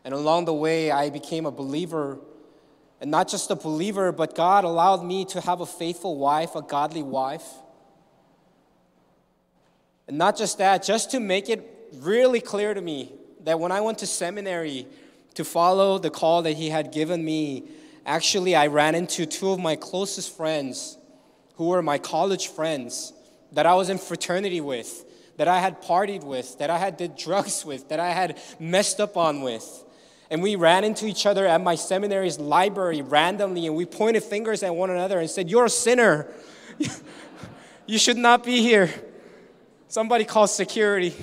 And 0.04 0.14
along 0.14 0.46
the 0.46 0.54
way, 0.54 0.92
I 0.92 1.10
became 1.10 1.46
a 1.46 1.52
believer. 1.52 2.20
And 3.02 3.12
not 3.12 3.28
just 3.28 3.52
a 3.52 3.56
believer, 3.56 4.12
but 4.12 4.36
God 4.36 4.64
allowed 4.64 5.04
me 5.04 5.26
to 5.26 5.42
have 5.42 5.62
a 5.62 5.66
faithful 5.66 6.18
wife, 6.18 6.56
a 6.56 6.62
godly 6.62 7.04
wife. 7.04 7.46
And 10.08 10.18
not 10.18 10.38
just 10.38 10.60
that, 10.60 10.84
just 10.84 11.12
to 11.12 11.20
make 11.20 11.50
it 11.50 11.90
really 11.96 12.40
clear 12.40 12.74
to 12.74 12.82
me 12.82 13.12
that 13.44 13.60
when 13.60 13.72
I 13.72 13.82
went 13.82 14.00
to 14.00 14.08
seminary 14.08 14.88
to 15.36 15.44
follow 15.44 15.98
the 15.98 16.10
call 16.10 16.42
that 16.44 16.54
he 16.54 16.70
had 16.70 16.92
given 16.92 17.24
me, 17.24 17.64
actually 18.06 18.56
I 18.56 18.68
ran 18.68 18.96
into 18.96 19.26
two 19.26 19.52
of 19.52 19.60
my 19.60 19.76
closest 19.76 20.36
friends 20.36 20.98
who 21.56 21.68
were 21.68 21.82
my 21.82 21.98
college 21.98 22.48
friends 22.48 23.14
that 23.52 23.66
I 23.66 23.76
was 23.76 23.90
in 23.90 23.98
fraternity 23.98 24.62
with, 24.62 25.06
that 25.38 25.48
I 25.48 25.60
had 25.60 25.82
partied 25.82 26.24
with, 26.24 26.58
that 26.60 26.70
I 26.70 26.78
had 26.78 26.98
did 26.98 27.16
drugs 27.18 27.66
with, 27.66 27.90
that 27.90 28.00
I 28.00 28.12
had 28.12 28.40
messed 28.60 29.00
up 29.00 29.18
on 29.18 29.42
with. 29.42 29.84
And 30.30 30.42
we 30.42 30.56
ran 30.56 30.84
into 30.84 31.06
each 31.06 31.26
other 31.26 31.46
at 31.46 31.62
my 31.62 31.76
seminary's 31.76 32.40
library 32.40 33.02
randomly 33.02 33.68
and 33.68 33.76
we 33.76 33.86
pointed 33.86 34.24
fingers 34.24 34.64
at 34.64 34.76
one 34.76 34.90
another 34.90 35.20
and 35.20 35.30
said, 35.30 35.50
You're 35.50 35.66
a 35.66 35.70
sinner. 35.70 36.28
you 37.86 38.00
should 38.00 38.18
not 38.18 38.44
be 38.44 38.62
here. 38.62 38.90
Somebody 39.88 40.26
call 40.26 40.48
security. 40.48 41.14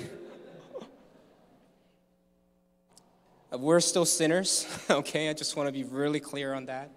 We're 3.57 3.81
still 3.81 4.05
sinners, 4.05 4.67
okay? 4.89 5.29
I 5.29 5.33
just 5.33 5.55
want 5.55 5.67
to 5.67 5.73
be 5.73 5.83
really 5.83 6.19
clear 6.19 6.53
on 6.53 6.65
that. 6.65 6.89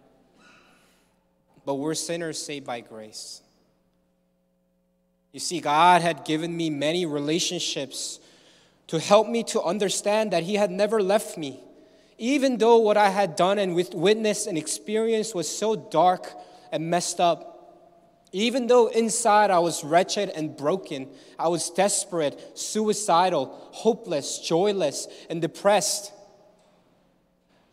But 1.66 1.74
we're 1.74 1.94
sinners 1.94 2.40
saved 2.40 2.64
by 2.64 2.80
grace. 2.80 3.42
You 5.32 5.40
see, 5.40 5.60
God 5.60 6.00
had 6.00 6.24
given 6.24 6.56
me 6.56 6.70
many 6.70 7.04
relationships 7.04 8.20
to 8.86 8.98
help 8.98 9.28
me 9.28 9.42
to 9.44 9.62
understand 9.62 10.32
that 10.32 10.44
He 10.44 10.54
had 10.54 10.70
never 10.70 11.02
left 11.02 11.36
me. 11.36 11.60
Even 12.16 12.56
though 12.56 12.78
what 12.78 12.96
I 12.96 13.10
had 13.10 13.36
done 13.36 13.58
and 13.58 13.74
witnessed 13.74 14.46
and 14.46 14.56
experienced 14.56 15.34
was 15.34 15.48
so 15.48 15.76
dark 15.76 16.32
and 16.72 16.88
messed 16.88 17.20
up, 17.20 17.56
even 18.32 18.66
though 18.66 18.86
inside 18.86 19.50
I 19.50 19.58
was 19.58 19.84
wretched 19.84 20.30
and 20.30 20.56
broken, 20.56 21.08
I 21.38 21.48
was 21.48 21.68
desperate, 21.68 22.58
suicidal, 22.58 23.46
hopeless, 23.72 24.38
joyless, 24.38 25.06
and 25.28 25.42
depressed. 25.42 26.12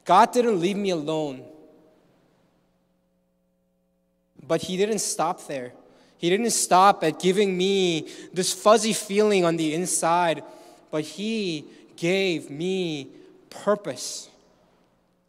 God 0.05 0.31
didn't 0.31 0.59
leave 0.59 0.77
me 0.77 0.89
alone. 0.89 1.43
But 4.45 4.61
He 4.61 4.77
didn't 4.77 4.99
stop 4.99 5.47
there. 5.47 5.73
He 6.17 6.29
didn't 6.29 6.51
stop 6.51 7.03
at 7.03 7.19
giving 7.19 7.57
me 7.57 8.09
this 8.33 8.53
fuzzy 8.53 8.93
feeling 8.93 9.43
on 9.45 9.57
the 9.57 9.73
inside, 9.73 10.43
but 10.91 11.03
He 11.03 11.65
gave 11.95 12.49
me 12.49 13.09
purpose. 13.49 14.29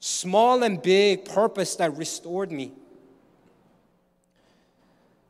Small 0.01 0.63
and 0.63 0.83
big 0.83 1.25
purpose 1.25 1.77
that 1.77 1.97
restored 1.97 2.53
me. 2.53 2.73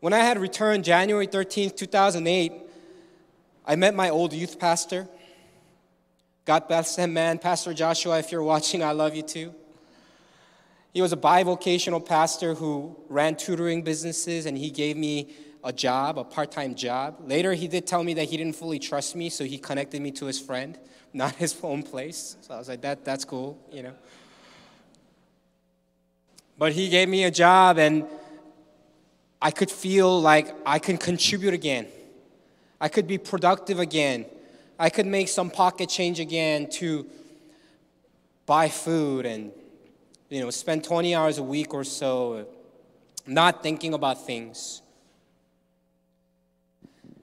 When 0.01 0.13
I 0.13 0.19
had 0.19 0.39
returned 0.39 0.85
January 0.85 1.27
13th, 1.27 1.77
2008, 1.77 2.53
I 3.67 3.77
met 3.77 3.95
my 3.95 4.11
old 4.11 4.33
youth 4.33 4.59
pastor. 4.59 5.09
God 6.45 6.69
bless 6.69 6.97
him, 6.97 7.15
man. 7.15 7.39
Pastor 7.39 7.73
Joshua, 7.73 8.19
if 8.19 8.31
you're 8.31 8.43
watching, 8.43 8.83
I 8.83 8.93
love 8.93 9.15
you 9.15 9.23
too. 9.23 9.55
He 10.93 11.01
was 11.01 11.13
a 11.13 11.17
bivocational 11.17 12.05
pastor 12.05 12.55
who 12.55 12.97
ran 13.09 13.37
tutoring 13.37 13.83
businesses, 13.83 14.47
and 14.47 14.57
he 14.57 14.71
gave 14.71 14.97
me 14.97 15.35
a 15.65 15.73
job, 15.73 16.19
a 16.19 16.25
part 16.25 16.53
time 16.53 16.75
job. 16.75 17.17
Later, 17.27 17.55
he 17.55 17.67
did 17.67 17.87
tell 17.87 18.05
me 18.05 18.15
that 18.15 18.25
he 18.25 18.37
didn't 18.37 18.57
fully 18.57 18.79
trust 18.79 19.17
me, 19.17 19.31
so 19.31 19.45
he 19.45 19.57
connected 19.57 20.03
me 20.03 20.11
to 20.13 20.27
his 20.27 20.39
friend, 20.39 20.79
not 21.15 21.35
his 21.37 21.57
own 21.63 21.83
place. 21.83 22.37
So 22.43 22.55
I 22.55 22.59
was 22.59 22.69
like, 22.69 22.83
that, 22.83 23.05
that's 23.05 23.25
cool, 23.25 23.59
you 23.73 23.83
know. 23.83 23.95
But 26.59 26.73
he 26.73 26.91
gave 26.91 27.09
me 27.09 27.25
a 27.25 27.31
job, 27.31 27.79
and 27.79 28.05
I 29.41 29.51
could 29.51 29.71
feel 29.71 30.21
like 30.21 30.55
I 30.67 30.79
can 30.79 30.99
contribute 30.99 31.55
again. 31.55 31.89
I 32.81 32.89
could 32.89 33.07
be 33.07 33.19
productive 33.19 33.81
again. 33.81 34.27
I 34.79 34.91
could 34.91 35.07
make 35.07 35.29
some 35.29 35.51
pocket 35.51 35.89
change 35.89 36.19
again 36.19 36.69
to 36.71 37.07
buy 38.47 38.69
food 38.69 39.25
and 39.25 39.53
you 40.29 40.41
know 40.41 40.51
spend 40.51 40.85
20 40.85 41.15
hours 41.15 41.39
a 41.39 41.43
week 41.43 41.73
or 41.73 41.85
so 41.85 42.47
not 43.27 43.63
thinking 43.63 43.95
about 43.95 44.27
things. 44.27 44.83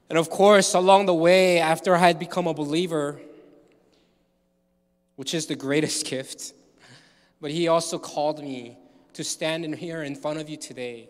And 0.08 0.18
of 0.18 0.28
course, 0.28 0.74
along 0.74 1.06
the 1.06 1.14
way, 1.14 1.58
after 1.58 1.94
I 1.94 1.98
had 1.98 2.18
become 2.18 2.46
a 2.46 2.54
believer, 2.54 3.20
which 5.16 5.32
is 5.32 5.46
the 5.46 5.54
greatest 5.54 6.06
gift, 6.10 6.52
but 7.40 7.50
he 7.50 7.68
also 7.68 7.98
called 7.98 8.42
me 8.42 8.76
to 9.14 9.24
stand 9.24 9.64
in 9.64 9.72
here 9.72 10.02
in 10.02 10.14
front 10.14 10.38
of 10.38 10.48
you 10.48 10.56
today 10.56 11.08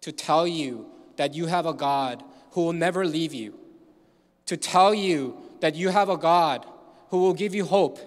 to 0.00 0.12
tell 0.12 0.46
you 0.46 0.86
that 1.16 1.34
you 1.34 1.46
have 1.46 1.66
a 1.66 1.72
God 1.72 2.22
who 2.52 2.62
will 2.62 2.72
never 2.72 3.06
leave 3.06 3.32
you, 3.32 3.54
to 4.46 4.56
tell 4.56 4.94
you 4.94 5.36
that 5.64 5.74
you 5.74 5.88
have 5.88 6.10
a 6.10 6.18
God 6.18 6.66
who 7.08 7.20
will 7.20 7.32
give 7.32 7.54
you 7.54 7.64
hope, 7.64 7.98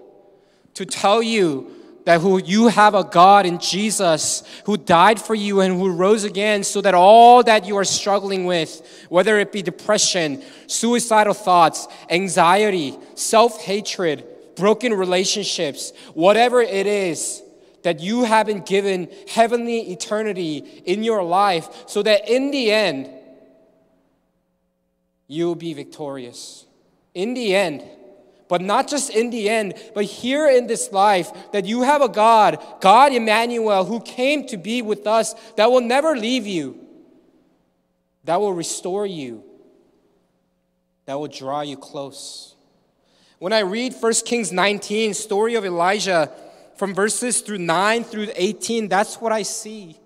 to 0.75 0.85
tell 0.85 1.23
you 1.23 1.71
that 2.05 2.21
who 2.21 2.39
you 2.39 2.67
have 2.67 2.93
a 2.93 3.03
God 3.03 3.47
in 3.47 3.57
Jesus 3.57 4.43
who 4.65 4.77
died 4.77 5.19
for 5.19 5.33
you 5.33 5.61
and 5.61 5.73
who 5.73 5.89
rose 5.89 6.23
again 6.23 6.63
so 6.63 6.81
that 6.81 6.93
all 6.93 7.41
that 7.41 7.65
you 7.65 7.75
are 7.75 7.83
struggling 7.83 8.45
with, 8.45 9.07
whether 9.09 9.39
it 9.39 9.51
be 9.51 9.63
depression, 9.63 10.43
suicidal 10.67 11.33
thoughts, 11.33 11.87
anxiety, 12.11 12.95
self-hatred, 13.15 14.23
broken 14.55 14.93
relationships, 14.93 15.93
whatever 16.13 16.61
it 16.61 16.85
is, 16.85 17.41
that 17.81 17.99
you 18.01 18.23
have 18.23 18.45
been 18.45 18.61
given 18.61 19.09
heavenly 19.27 19.91
eternity 19.91 20.57
in 20.85 21.03
your 21.03 21.23
life 21.23 21.67
so 21.87 22.03
that 22.03 22.29
in 22.29 22.51
the 22.51 22.71
end, 22.71 23.09
you 25.25 25.47
will 25.47 25.55
be 25.55 25.73
victorious. 25.73 26.66
In 27.17 27.33
the 27.33 27.55
end, 27.55 27.83
but 28.47 28.61
not 28.61 28.87
just 28.87 29.09
in 29.09 29.31
the 29.31 29.49
end, 29.49 29.73
but 29.95 30.05
here 30.05 30.47
in 30.47 30.67
this 30.67 30.91
life, 30.91 31.31
that 31.51 31.65
you 31.65 31.81
have 31.81 32.03
a 32.03 32.07
God, 32.07 32.63
God 32.79 33.11
Emmanuel, 33.11 33.85
who 33.85 33.99
came 33.99 34.45
to 34.49 34.55
be 34.55 34.83
with 34.83 35.07
us, 35.07 35.33
that 35.55 35.71
will 35.71 35.81
never 35.81 36.15
leave 36.15 36.45
you, 36.45 36.79
that 38.25 38.39
will 38.39 38.53
restore 38.53 39.07
you, 39.07 39.43
that 41.07 41.19
will 41.19 41.27
draw 41.27 41.61
you 41.61 41.75
close. 41.75 42.53
When 43.39 43.51
I 43.51 43.61
read 43.61 43.95
1 43.99 44.13
Kings 44.23 44.51
19, 44.51 45.15
story 45.15 45.55
of 45.55 45.65
Elijah, 45.65 46.31
from 46.75 46.93
verses 46.93 47.41
through 47.41 47.57
9 47.57 48.03
through 48.03 48.27
18, 48.35 48.89
that's 48.89 49.19
what 49.19 49.31
I 49.31 49.41
see. 49.41 49.97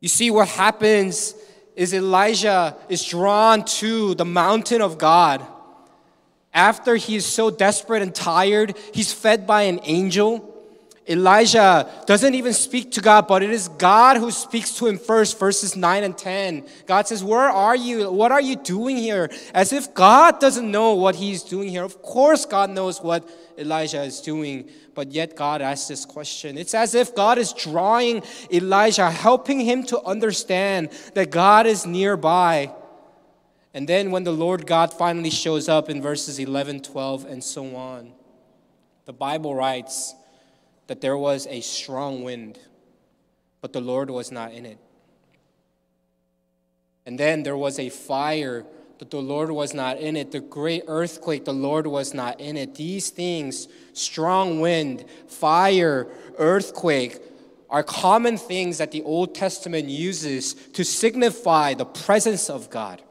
You 0.00 0.10
see, 0.10 0.30
what 0.30 0.48
happens 0.48 1.34
is 1.74 1.92
Elijah 1.92 2.76
is 2.88 3.04
drawn 3.04 3.64
to 3.64 4.14
the 4.14 4.24
mountain 4.24 4.80
of 4.80 4.98
God. 4.98 5.44
After 6.52 6.94
he 6.94 7.16
is 7.16 7.26
so 7.26 7.50
desperate 7.50 8.02
and 8.02 8.14
tired, 8.14 8.76
he's 8.92 9.12
fed 9.12 9.46
by 9.46 9.62
an 9.62 9.80
angel. 9.82 10.53
Elijah 11.06 11.90
doesn't 12.06 12.34
even 12.34 12.54
speak 12.54 12.92
to 12.92 13.02
God, 13.02 13.28
but 13.28 13.42
it 13.42 13.50
is 13.50 13.68
God 13.68 14.16
who 14.16 14.30
speaks 14.30 14.72
to 14.78 14.86
him 14.86 14.98
first, 14.98 15.38
verses 15.38 15.76
9 15.76 16.02
and 16.02 16.16
10. 16.16 16.66
God 16.86 17.06
says, 17.06 17.22
Where 17.22 17.50
are 17.50 17.76
you? 17.76 18.10
What 18.10 18.32
are 18.32 18.40
you 18.40 18.56
doing 18.56 18.96
here? 18.96 19.28
As 19.52 19.74
if 19.74 19.92
God 19.92 20.40
doesn't 20.40 20.70
know 20.70 20.94
what 20.94 21.14
he's 21.14 21.42
doing 21.42 21.68
here. 21.68 21.84
Of 21.84 22.00
course, 22.00 22.46
God 22.46 22.70
knows 22.70 23.02
what 23.02 23.28
Elijah 23.58 24.02
is 24.02 24.22
doing, 24.22 24.70
but 24.94 25.12
yet 25.12 25.36
God 25.36 25.60
asks 25.60 25.88
this 25.88 26.06
question. 26.06 26.56
It's 26.56 26.74
as 26.74 26.94
if 26.94 27.14
God 27.14 27.36
is 27.36 27.52
drawing 27.52 28.22
Elijah, 28.50 29.10
helping 29.10 29.60
him 29.60 29.84
to 29.84 30.00
understand 30.04 30.88
that 31.12 31.30
God 31.30 31.66
is 31.66 31.84
nearby. 31.84 32.72
And 33.74 33.86
then 33.86 34.10
when 34.10 34.24
the 34.24 34.32
Lord 34.32 34.66
God 34.66 34.94
finally 34.94 35.30
shows 35.30 35.68
up 35.68 35.90
in 35.90 36.00
verses 36.00 36.38
11, 36.38 36.80
12, 36.80 37.26
and 37.26 37.44
so 37.44 37.76
on, 37.76 38.12
the 39.04 39.12
Bible 39.12 39.54
writes, 39.54 40.14
that 40.86 41.00
there 41.00 41.16
was 41.16 41.46
a 41.46 41.60
strong 41.60 42.22
wind, 42.22 42.58
but 43.60 43.72
the 43.72 43.80
Lord 43.80 44.10
was 44.10 44.30
not 44.30 44.52
in 44.52 44.66
it. 44.66 44.78
And 47.06 47.18
then 47.18 47.42
there 47.42 47.56
was 47.56 47.78
a 47.78 47.90
fire, 47.90 48.64
but 48.98 49.10
the 49.10 49.20
Lord 49.20 49.50
was 49.50 49.74
not 49.74 49.98
in 49.98 50.16
it. 50.16 50.32
The 50.32 50.40
great 50.40 50.84
earthquake, 50.86 51.44
the 51.44 51.52
Lord 51.52 51.86
was 51.86 52.14
not 52.14 52.40
in 52.40 52.56
it. 52.56 52.74
These 52.74 53.10
things, 53.10 53.68
strong 53.92 54.60
wind, 54.60 55.04
fire, 55.28 56.06
earthquake, 56.38 57.18
are 57.68 57.82
common 57.82 58.38
things 58.38 58.78
that 58.78 58.92
the 58.92 59.02
Old 59.02 59.34
Testament 59.34 59.88
uses 59.88 60.54
to 60.54 60.84
signify 60.84 61.74
the 61.74 61.84
presence 61.84 62.48
of 62.48 62.70
God. 62.70 63.02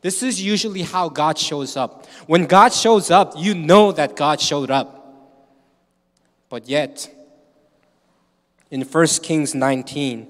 This 0.00 0.22
is 0.22 0.42
usually 0.42 0.82
how 0.82 1.08
God 1.08 1.38
shows 1.38 1.76
up. 1.76 2.06
When 2.26 2.46
God 2.46 2.72
shows 2.72 3.10
up, 3.10 3.34
you 3.36 3.54
know 3.54 3.92
that 3.92 4.16
God 4.16 4.40
showed 4.40 4.70
up. 4.70 4.98
But 6.48 6.68
yet, 6.68 7.10
in 8.72 8.80
1 8.80 9.06
Kings 9.22 9.54
19. 9.54 10.28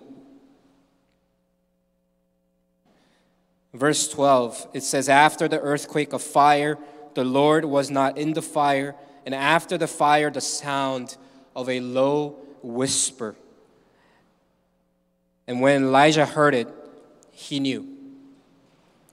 Verse 3.72 4.08
12, 4.08 4.66
it 4.74 4.82
says, 4.82 5.08
After 5.08 5.46
the 5.46 5.60
earthquake 5.60 6.12
of 6.12 6.20
fire, 6.22 6.76
the 7.14 7.24
Lord 7.24 7.64
was 7.64 7.88
not 7.88 8.18
in 8.18 8.32
the 8.32 8.42
fire, 8.42 8.96
and 9.24 9.32
after 9.34 9.78
the 9.78 9.86
fire, 9.86 10.28
the 10.28 10.40
sound 10.40 11.16
of 11.54 11.68
a 11.68 11.78
low 11.78 12.36
whisper. 12.62 13.36
And 15.46 15.60
when 15.60 15.84
Elijah 15.84 16.26
heard 16.26 16.54
it, 16.54 16.68
he 17.30 17.60
knew. 17.60 17.86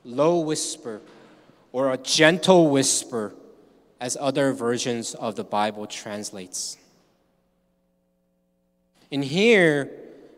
Low 0.03 0.39
whisper, 0.39 1.01
or 1.71 1.93
a 1.93 1.97
gentle 1.97 2.69
whisper, 2.71 3.35
as 4.01 4.17
other 4.19 4.53
versions 4.53 5.13
of 5.13 5.35
the 5.35 5.43
Bible 5.43 5.85
translates. 5.85 6.77
And 9.11 9.23
here, 9.23 9.91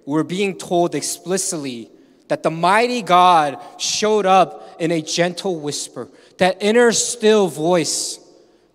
we're 0.06 0.24
being 0.24 0.58
told 0.58 0.96
explicitly 0.96 1.90
that 2.28 2.44
the 2.44 2.52
mighty 2.52 3.02
God 3.02 3.60
showed 3.78 4.26
up 4.26 4.78
in 4.80 4.92
a 4.92 5.02
gentle 5.02 5.60
whisper. 5.60 6.10
That 6.38 6.58
inner 6.62 6.92
still 6.92 7.48
voice 7.48 8.20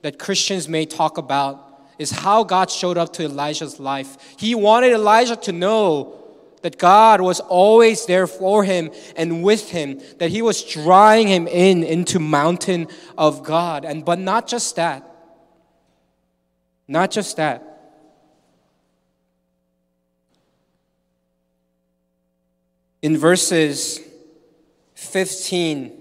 that 0.02 0.18
Christians 0.18 0.68
may 0.68 0.86
talk 0.86 1.18
about 1.18 1.62
is 1.98 2.10
how 2.10 2.44
God 2.44 2.70
showed 2.70 2.98
up 2.98 3.12
to 3.14 3.24
Elijah's 3.24 3.80
life. 3.80 4.36
He 4.38 4.54
wanted 4.54 4.92
Elijah 4.92 5.36
to 5.36 5.52
know 5.52 6.22
that 6.62 6.78
God 6.78 7.20
was 7.20 7.40
always 7.40 8.06
there 8.06 8.26
for 8.26 8.64
him 8.64 8.90
and 9.16 9.42
with 9.42 9.70
him, 9.70 10.00
that 10.18 10.30
he 10.30 10.42
was 10.42 10.62
drawing 10.64 11.28
him 11.28 11.46
in 11.46 11.82
into 11.82 12.18
mountain 12.18 12.88
of 13.16 13.42
God. 13.42 13.84
And 13.84 14.04
but 14.04 14.18
not 14.18 14.46
just 14.46 14.76
that. 14.76 15.08
Not 16.88 17.10
just 17.10 17.36
that. 17.36 17.65
In 23.06 23.16
verses 23.16 24.00
15, 24.94 25.92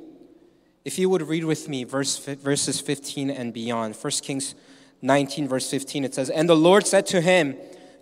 if 0.86 0.98
you 0.98 1.08
would 1.08 1.22
read 1.22 1.44
with 1.44 1.70
me 1.70 1.84
verse, 1.84 2.18
verses 2.18 2.82
15 2.82 3.30
and 3.30 3.54
beyond, 3.54 3.96
1 3.96 4.12
Kings 4.24 4.56
19, 5.04 5.48
verse 5.48 5.70
15, 5.70 6.04
it 6.04 6.16
says, 6.16 6.32
And 6.32 6.50
the 6.50 6.56
Lord 6.56 6.88
said 6.88 7.06
to 7.06 7.22
him, 7.22 7.58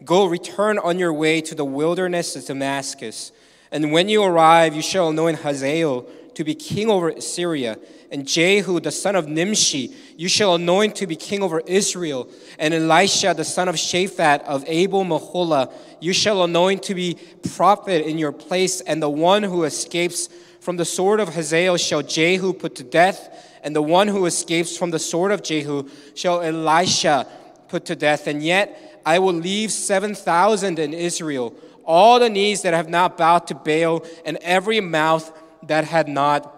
Go, 0.06 0.24
return 0.24 0.80
on 0.80 1.00
your 1.00 1.12
way 1.12 1.42
to 1.42 1.54
the 1.54 1.66
wilderness 1.66 2.38
of 2.38 2.46
Damascus. 2.46 3.34
And 3.74 3.92
when 3.92 4.08
you 4.08 4.24
arrive, 4.24 4.74
you 4.74 4.82
shall 4.82 5.10
anoint 5.10 5.40
Hazael 5.40 6.08
to 6.36 6.44
be 6.46 6.56
king 6.56 6.90
over 6.90 7.20
Syria, 7.20 7.78
and 8.14 8.28
Jehu 8.28 8.80
the 8.80 8.92
son 8.92 9.16
of 9.16 9.28
Nimshi 9.28 9.94
you 10.16 10.30
shall 10.30 10.56
anoint 10.56 10.96
to 10.98 11.08
be 11.08 11.16
king 11.16 11.42
over 11.42 11.60
Israel, 11.62 12.30
and 12.60 12.74
Elisha 12.74 13.34
the 13.34 13.44
son 13.44 13.68
of 13.68 13.76
Shaphat 13.76 14.44
of 14.44 14.64
Abel 14.68 15.04
Meholah 15.04 15.74
you 16.00 16.14
shall 16.14 16.44
anoint 16.44 16.84
to 16.84 16.94
be 16.94 17.18
prophet 17.56 18.06
in 18.06 18.18
your 18.18 18.32
place, 18.32 18.82
and 18.82 19.02
the 19.02 19.10
one 19.10 19.42
who 19.42 19.64
escapes 19.64 20.30
from 20.60 20.78
the 20.78 20.86
sword 20.86 21.20
of 21.20 21.34
Hazael 21.34 21.78
shall 21.78 22.04
Jehu 22.04 22.54
put 22.54 22.76
to 22.76 22.84
death, 22.84 23.58
and 23.64 23.76
the 23.76 23.82
one 23.82 24.08
who 24.08 24.26
escapes 24.26 24.78
from 24.78 24.92
the 24.92 25.00
sword 25.00 25.32
of 25.32 25.42
Jehu 25.42 25.90
shall 26.14 26.42
Elisha 26.42 27.28
put 27.68 27.86
to 27.86 27.96
death. 27.96 28.28
And 28.28 28.44
yet 28.44 29.02
I 29.06 29.20
will 29.20 29.34
leave 29.34 29.72
7,000 29.72 30.80
in 30.80 30.94
Israel, 30.94 31.56
all 31.86 32.20
the 32.20 32.30
knees 32.30 32.62
that 32.62 32.74
have 32.74 32.90
not 32.90 33.18
bowed 33.18 33.48
to 33.48 33.56
Baal, 33.56 34.06
and 34.26 34.38
every 34.42 34.80
mouth 34.80 35.38
that 35.64 35.86
had 35.86 36.08
not 36.08 36.54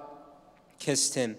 kissed 0.80 1.16
him. 1.16 1.38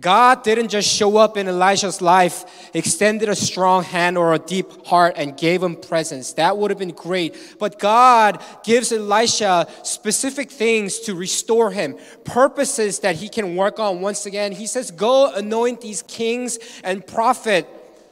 God 0.00 0.44
didn't 0.44 0.68
just 0.68 0.88
show 0.88 1.16
up 1.16 1.36
in 1.36 1.48
Elisha's 1.48 2.00
life, 2.00 2.70
extended 2.74 3.28
a 3.28 3.34
strong 3.34 3.82
hand 3.82 4.16
or 4.16 4.32
a 4.32 4.38
deep 4.38 4.86
heart, 4.86 5.14
and 5.16 5.36
gave 5.36 5.62
him 5.62 5.74
presence. 5.74 6.34
That 6.34 6.56
would 6.56 6.70
have 6.70 6.78
been 6.78 6.92
great. 6.92 7.56
But 7.58 7.78
God 7.78 8.42
gives 8.62 8.92
Elisha 8.92 9.66
specific 9.82 10.50
things 10.50 11.00
to 11.00 11.14
restore 11.14 11.70
him, 11.70 11.96
purposes 12.24 13.00
that 13.00 13.16
he 13.16 13.28
can 13.28 13.56
work 13.56 13.80
on 13.80 14.00
once 14.00 14.26
again. 14.26 14.52
He 14.52 14.66
says, 14.66 14.90
Go 14.90 15.32
anoint 15.34 15.80
these 15.80 16.02
kings 16.02 16.58
and 16.84 17.04
prophet 17.04 17.66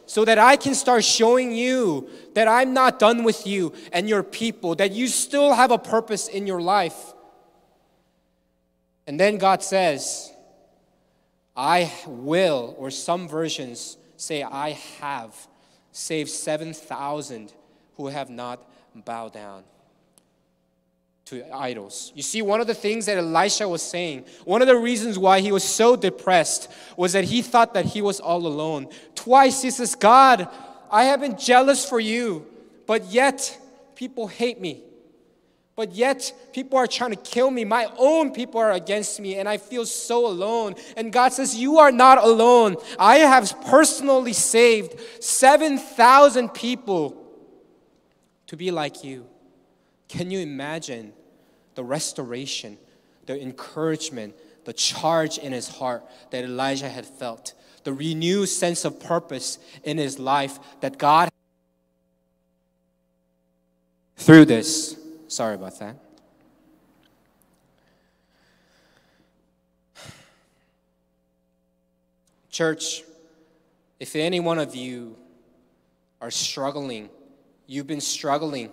so 0.07 0.25
that 0.25 0.38
I 0.38 0.57
can 0.57 0.75
start 0.75 1.05
showing 1.05 1.53
you 1.53 2.09
that 2.35 2.49
I'm 2.49 2.72
not 2.72 2.99
done 2.99 3.22
with 3.22 3.46
you 3.46 3.72
and 3.92 4.09
your 4.09 4.22
people, 4.22 4.75
that 4.77 4.92
you 4.92 5.09
still 5.09 5.55
have 5.55 5.70
a 5.70 5.79
purpose 5.79 6.29
in 6.29 6.46
your 6.46 6.61
life. 6.61 7.12
And 9.07 9.20
then 9.20 9.38
God 9.38 9.62
says, 9.62 10.33
I 11.57 11.92
will, 12.07 12.75
or 12.79 12.90
some 12.90 13.29
versions 13.29 13.97
say, 14.16 14.42
I 14.42 14.71
have 15.01 15.35
saved 15.92 16.31
7,000 16.31 17.53
who 17.97 18.09
have 18.09 18.29
not 18.29 18.69
bowed 18.95 19.33
down 19.33 19.64
to 21.27 21.45
idols. 21.55 22.12
You 22.14 22.23
see, 22.23 22.40
one 22.40 22.61
of 22.61 22.66
the 22.66 22.75
things 22.75 23.07
that 23.07 23.19
Elisha 23.19 23.69
was 23.69 23.83
saying, 23.83 24.27
one 24.45 24.62
of 24.62 24.69
the 24.69 24.77
reasons 24.77 25.19
why 25.19 25.40
he 25.40 25.51
was 25.51 25.64
so 25.64 25.97
depressed 25.97 26.71
was 26.97 27.14
that 27.14 27.25
he 27.25 27.42
thought 27.42 27.75
that 27.75 27.87
he 27.87 28.01
was 28.01 28.21
all 28.21 28.47
alone. 28.47 28.88
Twice 29.14 29.62
he 29.62 29.71
says, 29.71 29.95
God, 29.95 30.49
I 30.90 31.05
have 31.05 31.21
been 31.21 31.37
jealous 31.37 31.85
for 31.88 31.99
you, 31.99 32.47
but 32.87 33.07
yet 33.07 33.59
people 33.97 34.29
hate 34.29 34.61
me. 34.61 34.83
But 35.77 35.93
yet, 35.93 36.33
people 36.55 36.79
are 36.79 36.87
trying 36.87 37.11
to 37.11 37.17
kill 37.17 37.51
me. 37.51 37.67
My 37.67 37.87
own 37.99 38.33
people 38.33 38.59
are 38.59 38.73
against 38.73 39.21
me, 39.21 39.35
and 39.35 39.47
I 39.47 39.59
feel 39.59 39.85
so 39.85 40.27
alone. 40.27 40.75
And 40.97 41.12
God 41.12 41.35
says, 41.35 41.55
You 41.55 41.79
are 41.79 41.93
not 41.93 42.17
alone. 42.17 42.77
I 42.99 43.17
have 43.17 43.55
personally 43.67 44.33
saved 44.33 44.99
7,000 45.23 46.49
people 46.55 47.23
to 48.47 48.57
be 48.57 48.71
like 48.71 49.05
you. 49.05 49.27
Can 50.09 50.31
you 50.31 50.39
imagine 50.39 51.12
the 51.75 51.85
restoration, 51.85 52.79
the 53.27 53.39
encouragement, 53.39 54.35
the 54.65 54.73
charge 54.73 55.37
in 55.37 55.53
his 55.53 55.69
heart 55.69 56.05
that 56.31 56.43
Elijah 56.43 56.89
had 56.89 57.05
felt, 57.05 57.53
the 57.85 57.93
renewed 57.93 58.49
sense 58.49 58.87
of 58.87 58.99
purpose 58.99 59.59
in 59.85 59.99
his 59.99 60.19
life 60.19 60.59
that 60.81 60.97
God 60.97 61.29
through 64.17 64.47
this? 64.47 64.99
Sorry 65.29 65.55
about 65.57 65.79
that. 65.81 65.97
Church, 72.51 73.03
if 74.01 74.17
any 74.17 74.41
one 74.41 74.59
of 74.59 74.75
you 74.75 75.15
are 76.23 76.31
struggling, 76.31 77.11
you've 77.67 77.87
been 77.87 78.01
struggling 78.01 78.71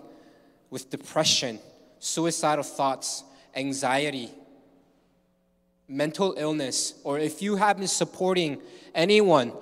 with 0.70 0.88
depression, 0.88 1.58
suicidal 1.98 2.64
thoughts, 2.64 3.24
anxiety, 3.54 4.30
mental 5.86 6.34
illness, 6.38 6.94
or 7.04 7.18
if 7.18 7.42
you 7.42 7.56
have 7.56 7.76
been 7.76 7.86
supporting 7.86 8.58
anyone, 8.94 9.52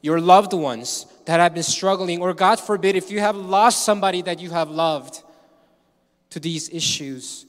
your 0.00 0.20
loved 0.20 0.52
ones 0.52 1.06
that 1.24 1.40
have 1.40 1.54
been 1.54 1.64
struggling, 1.64 2.20
or 2.20 2.34
God 2.34 2.60
forbid, 2.60 2.94
if 2.94 3.10
you 3.10 3.18
have 3.18 3.34
lost 3.34 3.84
somebody 3.84 4.22
that 4.22 4.38
you 4.38 4.50
have 4.50 4.70
loved 4.70 5.23
to 6.34 6.40
these 6.40 6.68
issues, 6.70 7.46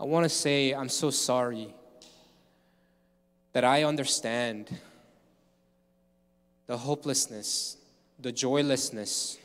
I 0.00 0.04
want 0.04 0.24
to 0.24 0.30
say 0.30 0.72
I'm 0.72 0.88
so 0.88 1.10
sorry 1.10 1.74
that 3.52 3.62
I 3.62 3.82
understand 3.84 4.74
the 6.66 6.78
hopelessness, 6.78 7.76
the 8.18 8.32
joylessness 8.32 9.36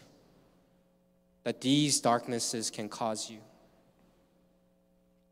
that 1.44 1.60
these 1.60 2.00
darknesses 2.00 2.72
can 2.72 2.88
cause 2.88 3.30
you. 3.30 3.40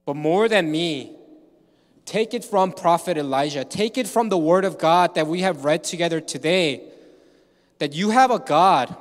But 0.06 0.18
more 0.18 0.50
than 0.50 0.70
me, 0.70 1.16
take 2.04 2.34
it 2.34 2.44
from 2.44 2.74
Prophet 2.74 3.16
Elijah, 3.16 3.64
take 3.64 3.98
it 3.98 4.10
from 4.10 4.28
the 4.28 4.38
Word 4.38 4.66
of 4.66 4.78
God 4.78 5.16
that 5.16 5.28
we 5.28 5.40
have 5.40 5.64
read 5.64 5.86
together 5.86 6.20
today, 6.20 6.84
that 7.78 7.94
you 7.94 8.10
have 8.10 8.32
a 8.32 8.40
God 8.40 8.94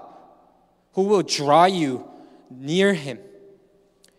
who 0.93 1.03
will 1.03 1.23
draw 1.23 1.65
you 1.65 2.09
near 2.49 2.95
Him. 2.95 3.19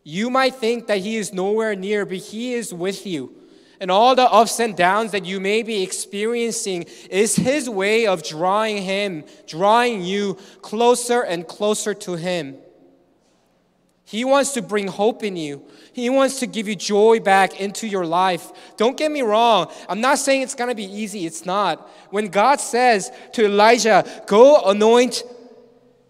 You 0.04 0.30
might 0.30 0.56
think 0.56 0.88
that 0.88 1.00
He 1.00 1.18
is 1.18 1.34
nowhere 1.34 1.76
near, 1.76 2.06
but 2.06 2.18
He 2.18 2.54
is 2.54 2.74
with 2.74 3.06
you. 3.06 3.34
And 3.80 3.92
all 3.92 4.16
the 4.16 4.24
ups 4.24 4.60
and 4.60 4.76
downs 4.76 5.12
that 5.12 5.26
you 5.26 5.40
may 5.40 5.64
be 5.64 5.84
experiencing 5.84 6.86
is 7.10 7.36
His 7.36 7.70
way 7.70 8.08
of 8.08 8.24
drawing 8.24 8.82
Him, 8.82 9.24
drawing 9.48 10.04
you 10.04 10.38
closer 10.62 11.22
and 11.22 11.48
closer 11.48 11.94
to 11.94 12.16
Him. 12.16 12.58
He 14.06 14.26
wants 14.26 14.54
to 14.54 14.62
bring 14.62 14.88
hope 14.88 15.24
in 15.24 15.36
you. 15.36 15.64
He 15.94 16.10
wants 16.10 16.40
to 16.40 16.48
give 16.48 16.68
you 16.68 16.76
joy 16.76 17.20
back 17.20 17.60
into 17.60 17.88
your 17.88 18.06
life. 18.06 18.52
Don't 18.78 18.98
get 18.98 19.12
me 19.12 19.22
wrong. 19.22 19.72
I'm 19.88 20.02
not 20.02 20.20
saying 20.20 20.42
it's 20.42 20.56
going 20.56 20.70
to 20.70 20.76
be 20.76 20.86
easy. 20.86 21.26
It's 21.26 21.46
not. 21.46 21.90
When 22.10 22.28
God 22.28 22.60
says 22.60 23.12
to 23.34 23.46
Elijah, 23.46 24.06
go 24.28 24.62
anoint 24.70 25.24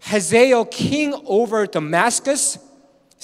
Hazael 0.00 0.66
king 0.66 1.14
over 1.24 1.66
Damascus, 1.66 2.58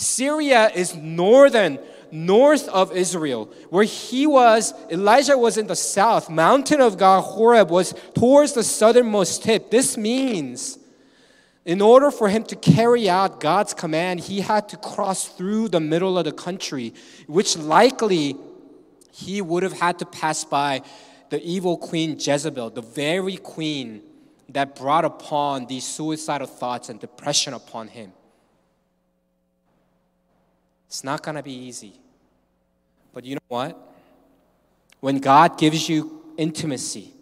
Syria 0.00 0.70
is 0.74 0.94
northern, 0.94 1.78
north 2.10 2.68
of 2.68 2.96
Israel. 2.96 3.52
Where 3.68 3.84
he 3.84 4.26
was, 4.26 4.72
Elijah 4.90 5.36
was 5.36 5.58
in 5.58 5.66
the 5.66 5.76
south. 5.76 6.30
Mountain 6.30 6.80
of 6.80 6.96
God, 6.96 7.20
Horeb, 7.20 7.70
was 7.70 7.94
towards 8.14 8.54
the 8.54 8.64
southernmost 8.64 9.42
tip. 9.42 9.70
This 9.70 9.96
means 9.96 10.78
in 11.64 11.82
order 11.82 12.10
for 12.10 12.28
him 12.28 12.44
to 12.44 12.56
carry 12.56 13.10
out 13.10 13.40
God's 13.40 13.74
command, 13.74 14.20
he 14.20 14.40
had 14.40 14.68
to 14.70 14.78
cross 14.78 15.28
through 15.28 15.68
the 15.68 15.80
middle 15.80 16.18
of 16.18 16.24
the 16.24 16.32
country, 16.32 16.94
which 17.26 17.56
likely 17.58 18.36
he 19.12 19.42
would 19.42 19.62
have 19.62 19.74
had 19.74 19.98
to 19.98 20.06
pass 20.06 20.44
by 20.44 20.80
the 21.28 21.42
evil 21.42 21.76
queen 21.76 22.16
Jezebel, 22.18 22.70
the 22.70 22.82
very 22.82 23.36
queen 23.36 24.02
that 24.48 24.74
brought 24.74 25.04
upon 25.04 25.66
these 25.66 25.86
suicidal 25.86 26.46
thoughts 26.46 26.88
and 26.88 26.98
depression 26.98 27.52
upon 27.52 27.88
him. 27.88 28.12
It's 30.90 31.05
not 31.05 31.22
going 31.22 31.37
to 31.37 31.42
be 31.42 31.53
easy. 31.53 31.92
But 33.14 33.24
you 33.24 33.37
know 33.37 33.40
what? 33.46 33.79
When 34.98 35.20
God 35.20 35.57
gives 35.57 35.88
you 35.88 36.20
intimacy, 36.37 37.14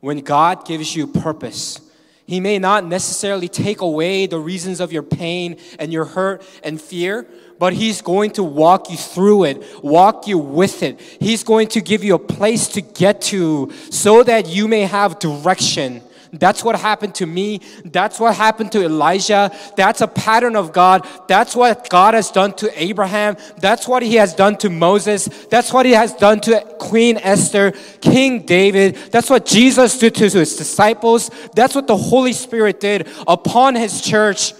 when 0.00 0.18
God 0.22 0.66
gives 0.66 0.96
you 0.96 1.06
purpose, 1.06 1.80
he 2.26 2.40
may 2.40 2.58
not 2.58 2.84
necessarily 2.84 3.46
take 3.46 3.80
away 3.80 4.26
the 4.26 4.40
reasons 4.40 4.80
of 4.80 4.92
your 4.92 5.04
pain 5.04 5.56
and 5.78 5.92
your 5.92 6.04
hurt 6.04 6.42
and 6.64 6.80
fear, 6.80 7.28
but 7.60 7.72
He's 7.74 8.02
going 8.02 8.32
to 8.32 8.42
walk 8.42 8.90
you 8.90 8.96
through 8.96 9.44
it, 9.44 9.62
walk 9.84 10.26
you 10.26 10.36
with 10.36 10.82
it. 10.82 11.00
He's 11.00 11.44
going 11.44 11.68
to 11.68 11.80
give 11.80 12.02
you 12.02 12.16
a 12.16 12.18
place 12.18 12.66
to 12.68 12.80
get 12.80 13.20
to 13.22 13.70
so 13.90 14.24
that 14.24 14.48
you 14.48 14.66
may 14.66 14.80
have 14.82 15.20
direction 15.20 16.02
that's 16.32 16.64
what 16.64 16.78
happened 16.78 17.14
to 17.16 17.26
me. 17.26 17.60
That's 17.84 18.20
what 18.20 18.34
happened 18.34 18.72
to 18.72 18.84
Elijah. 18.84 19.50
That's 19.76 20.00
a 20.00 20.08
pattern 20.08 20.56
of 20.56 20.72
God. 20.72 21.06
That's 21.28 21.54
what 21.54 21.88
God 21.88 22.14
has 22.14 22.30
done 22.30 22.54
to 22.54 22.82
Abraham. 22.82 23.36
That's 23.58 23.88
what 23.88 24.02
he 24.02 24.14
has 24.16 24.34
done 24.34 24.56
to 24.58 24.70
Moses. 24.70 25.26
That's 25.46 25.72
what 25.72 25.86
he 25.86 25.92
has 25.92 26.14
done 26.14 26.40
to 26.42 26.60
Queen 26.78 27.18
Esther, 27.18 27.72
King 28.00 28.44
David. 28.46 28.96
That's 29.10 29.30
what 29.30 29.46
Jesus 29.46 29.98
did 29.98 30.14
to 30.16 30.24
his 30.24 30.56
disciples. 30.56 31.30
That's 31.54 31.74
what 31.74 31.86
the 31.86 31.96
Holy 31.96 32.32
Spirit 32.32 32.80
did 32.80 33.08
upon 33.26 33.74
his 33.74 34.00
church 34.00 34.52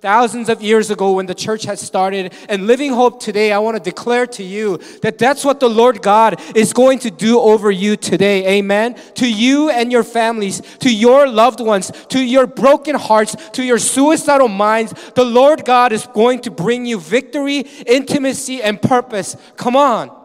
thousands 0.00 0.48
of 0.48 0.62
years 0.62 0.90
ago 0.90 1.12
when 1.12 1.26
the 1.26 1.34
church 1.34 1.64
had 1.64 1.78
started. 1.78 2.34
And 2.48 2.66
Living 2.66 2.92
Hope 2.92 3.20
today, 3.20 3.52
I 3.52 3.58
want 3.58 3.76
to 3.76 3.82
declare 3.82 4.26
to 4.28 4.42
you 4.42 4.78
that 5.02 5.18
that's 5.18 5.44
what 5.44 5.60
the 5.60 5.68
Lord 5.68 6.02
God 6.02 6.40
is 6.56 6.72
going 6.72 7.00
to 7.00 7.10
do 7.10 7.38
over 7.38 7.70
you 7.70 7.96
today. 7.96 8.58
Amen. 8.58 8.94
To 9.16 9.30
you 9.30 9.70
and 9.70 9.92
your 9.92 10.04
families, 10.04 10.60
to 10.80 10.94
your 10.94 11.28
loved 11.28 11.60
ones, 11.60 11.92
to 12.08 12.20
your 12.20 12.46
broken 12.46 12.96
hearts, 12.96 13.36
to 13.52 13.62
your 13.62 13.78
suicidal 13.78 14.48
minds, 14.48 14.94
the 15.14 15.24
Lord 15.24 15.64
God 15.64 15.92
is 15.92 16.06
going 16.06 16.40
to 16.42 16.50
bring 16.50 16.86
you 16.86 16.98
victory, 16.98 17.60
intimacy, 17.86 18.62
and 18.62 18.80
purpose. 18.80 19.36
Come 19.56 19.76
on. 19.76 20.16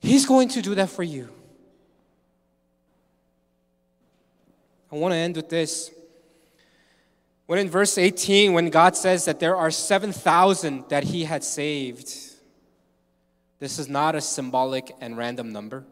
He's 0.00 0.24
going 0.24 0.48
to 0.50 0.62
do 0.62 0.74
that 0.76 0.88
for 0.88 1.02
you. 1.02 1.28
I 4.90 4.96
want 4.96 5.12
to 5.12 5.16
end 5.16 5.36
with 5.36 5.50
this. 5.50 5.90
When 7.48 7.58
in 7.58 7.70
verse 7.70 7.96
18, 7.96 8.52
when 8.52 8.68
God 8.68 8.94
says 8.94 9.24
that 9.24 9.40
there 9.40 9.56
are 9.56 9.70
7,000 9.70 10.84
that 10.90 11.04
he 11.04 11.24
had 11.24 11.42
saved, 11.42 12.14
this 13.58 13.78
is 13.78 13.88
not 13.88 14.14
a 14.14 14.20
symbolic 14.20 14.94
and 15.00 15.16
random 15.16 15.50
number. 15.50 15.86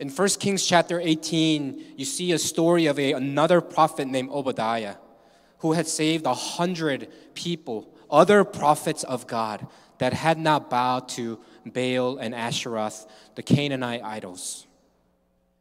In 0.00 0.10
1 0.10 0.28
Kings 0.40 0.66
chapter 0.66 1.00
18, 1.00 1.94
you 1.96 2.04
see 2.04 2.32
a 2.32 2.40
story 2.40 2.86
of 2.86 2.98
a, 2.98 3.12
another 3.12 3.60
prophet 3.60 4.08
named 4.08 4.30
Obadiah 4.30 4.96
who 5.58 5.74
had 5.74 5.86
saved 5.86 6.26
a 6.26 6.34
hundred 6.34 7.08
people, 7.34 7.88
other 8.10 8.42
prophets 8.42 9.04
of 9.04 9.28
God 9.28 9.64
that 9.98 10.12
had 10.12 10.40
not 10.40 10.70
bowed 10.70 11.08
to 11.10 11.38
Baal 11.64 12.18
and 12.18 12.34
Asheroth, 12.34 13.06
the 13.36 13.44
Canaanite 13.44 14.02
idols. 14.02 14.66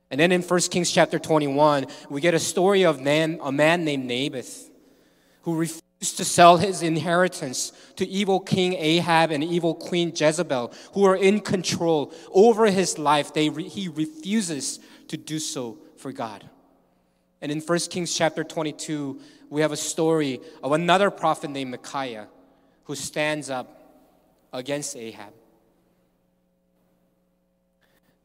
And 0.10 0.20
then 0.20 0.32
in 0.32 0.42
1 0.42 0.60
Kings 0.62 0.92
chapter 0.92 1.20
21, 1.20 1.88
we 2.10 2.22
get 2.22 2.34
a 2.34 2.40
story 2.40 2.86
of 2.86 3.02
man, 3.02 3.40
a 3.42 3.52
man 3.52 3.84
named 3.84 4.06
Naboth 4.06 4.70
who 5.42 5.56
refused 5.56 6.18
to 6.18 6.26
sell 6.26 6.58
his 6.58 6.82
inheritance 6.82 7.72
to 7.96 8.08
evil 8.08 8.40
King 8.40 8.74
Ahab 8.74 9.32
and 9.32 9.44
evil 9.44 9.74
Queen 9.74 10.14
Jezebel, 10.16 10.74
who 10.94 11.06
are 11.06 11.16
in 11.16 11.40
control 11.40 12.14
over 12.34 12.68
his 12.68 12.98
life. 12.98 13.34
They 13.34 13.50
re- 13.50 13.68
he 13.68 13.88
refuses 13.88 14.80
to 15.08 15.18
do 15.18 15.40
so 15.40 15.78
for 15.98 16.12
God. 16.12 16.44
And 17.42 17.52
in 17.52 17.62
1 17.62 17.80
Kings 17.90 18.16
chapter 18.16 18.44
22, 18.44 19.20
we 19.50 19.62
have 19.62 19.72
a 19.72 19.78
story 19.78 20.42
of 20.62 20.72
another 20.72 21.10
prophet 21.10 21.50
named 21.50 21.72
Micaiah 21.72 22.28
who 22.84 22.96
stands 22.96 23.50
up 23.50 23.78
against 24.54 24.96
Ahab. 24.96 25.34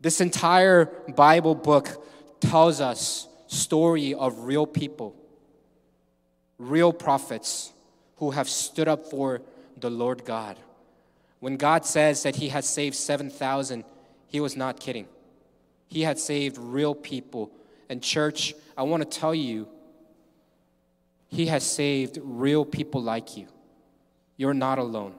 This 0.02 0.20
entire 0.20 0.86
Bible 1.14 1.54
book 1.54 2.04
tells 2.40 2.80
us 2.80 3.28
story 3.46 4.14
of 4.14 4.40
real 4.40 4.66
people, 4.66 5.14
real 6.58 6.92
prophets 6.92 7.72
who 8.16 8.32
have 8.32 8.48
stood 8.48 8.88
up 8.88 9.06
for 9.06 9.42
the 9.76 9.90
Lord 9.90 10.24
God. 10.24 10.56
When 11.38 11.56
God 11.56 11.86
says 11.86 12.24
that 12.24 12.34
he 12.34 12.48
has 12.48 12.68
saved 12.68 12.96
7,000, 12.96 13.84
he 14.26 14.40
was 14.40 14.56
not 14.56 14.80
kidding. 14.80 15.06
He 15.86 16.02
had 16.02 16.18
saved 16.18 16.58
real 16.58 16.96
people. 16.96 17.52
And 17.88 18.02
church, 18.02 18.54
I 18.76 18.82
want 18.82 19.08
to 19.08 19.18
tell 19.18 19.34
you, 19.34 19.68
he 21.28 21.46
has 21.46 21.62
saved 21.62 22.18
real 22.20 22.64
people 22.64 23.00
like 23.00 23.36
you. 23.36 23.46
You're 24.36 24.52
not 24.52 24.80
alone. 24.80 25.14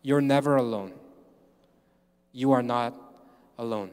You're 0.00 0.22
never 0.22 0.56
alone. 0.56 0.92
You 2.32 2.52
are 2.52 2.62
not 2.62 2.94
alone. 3.58 3.90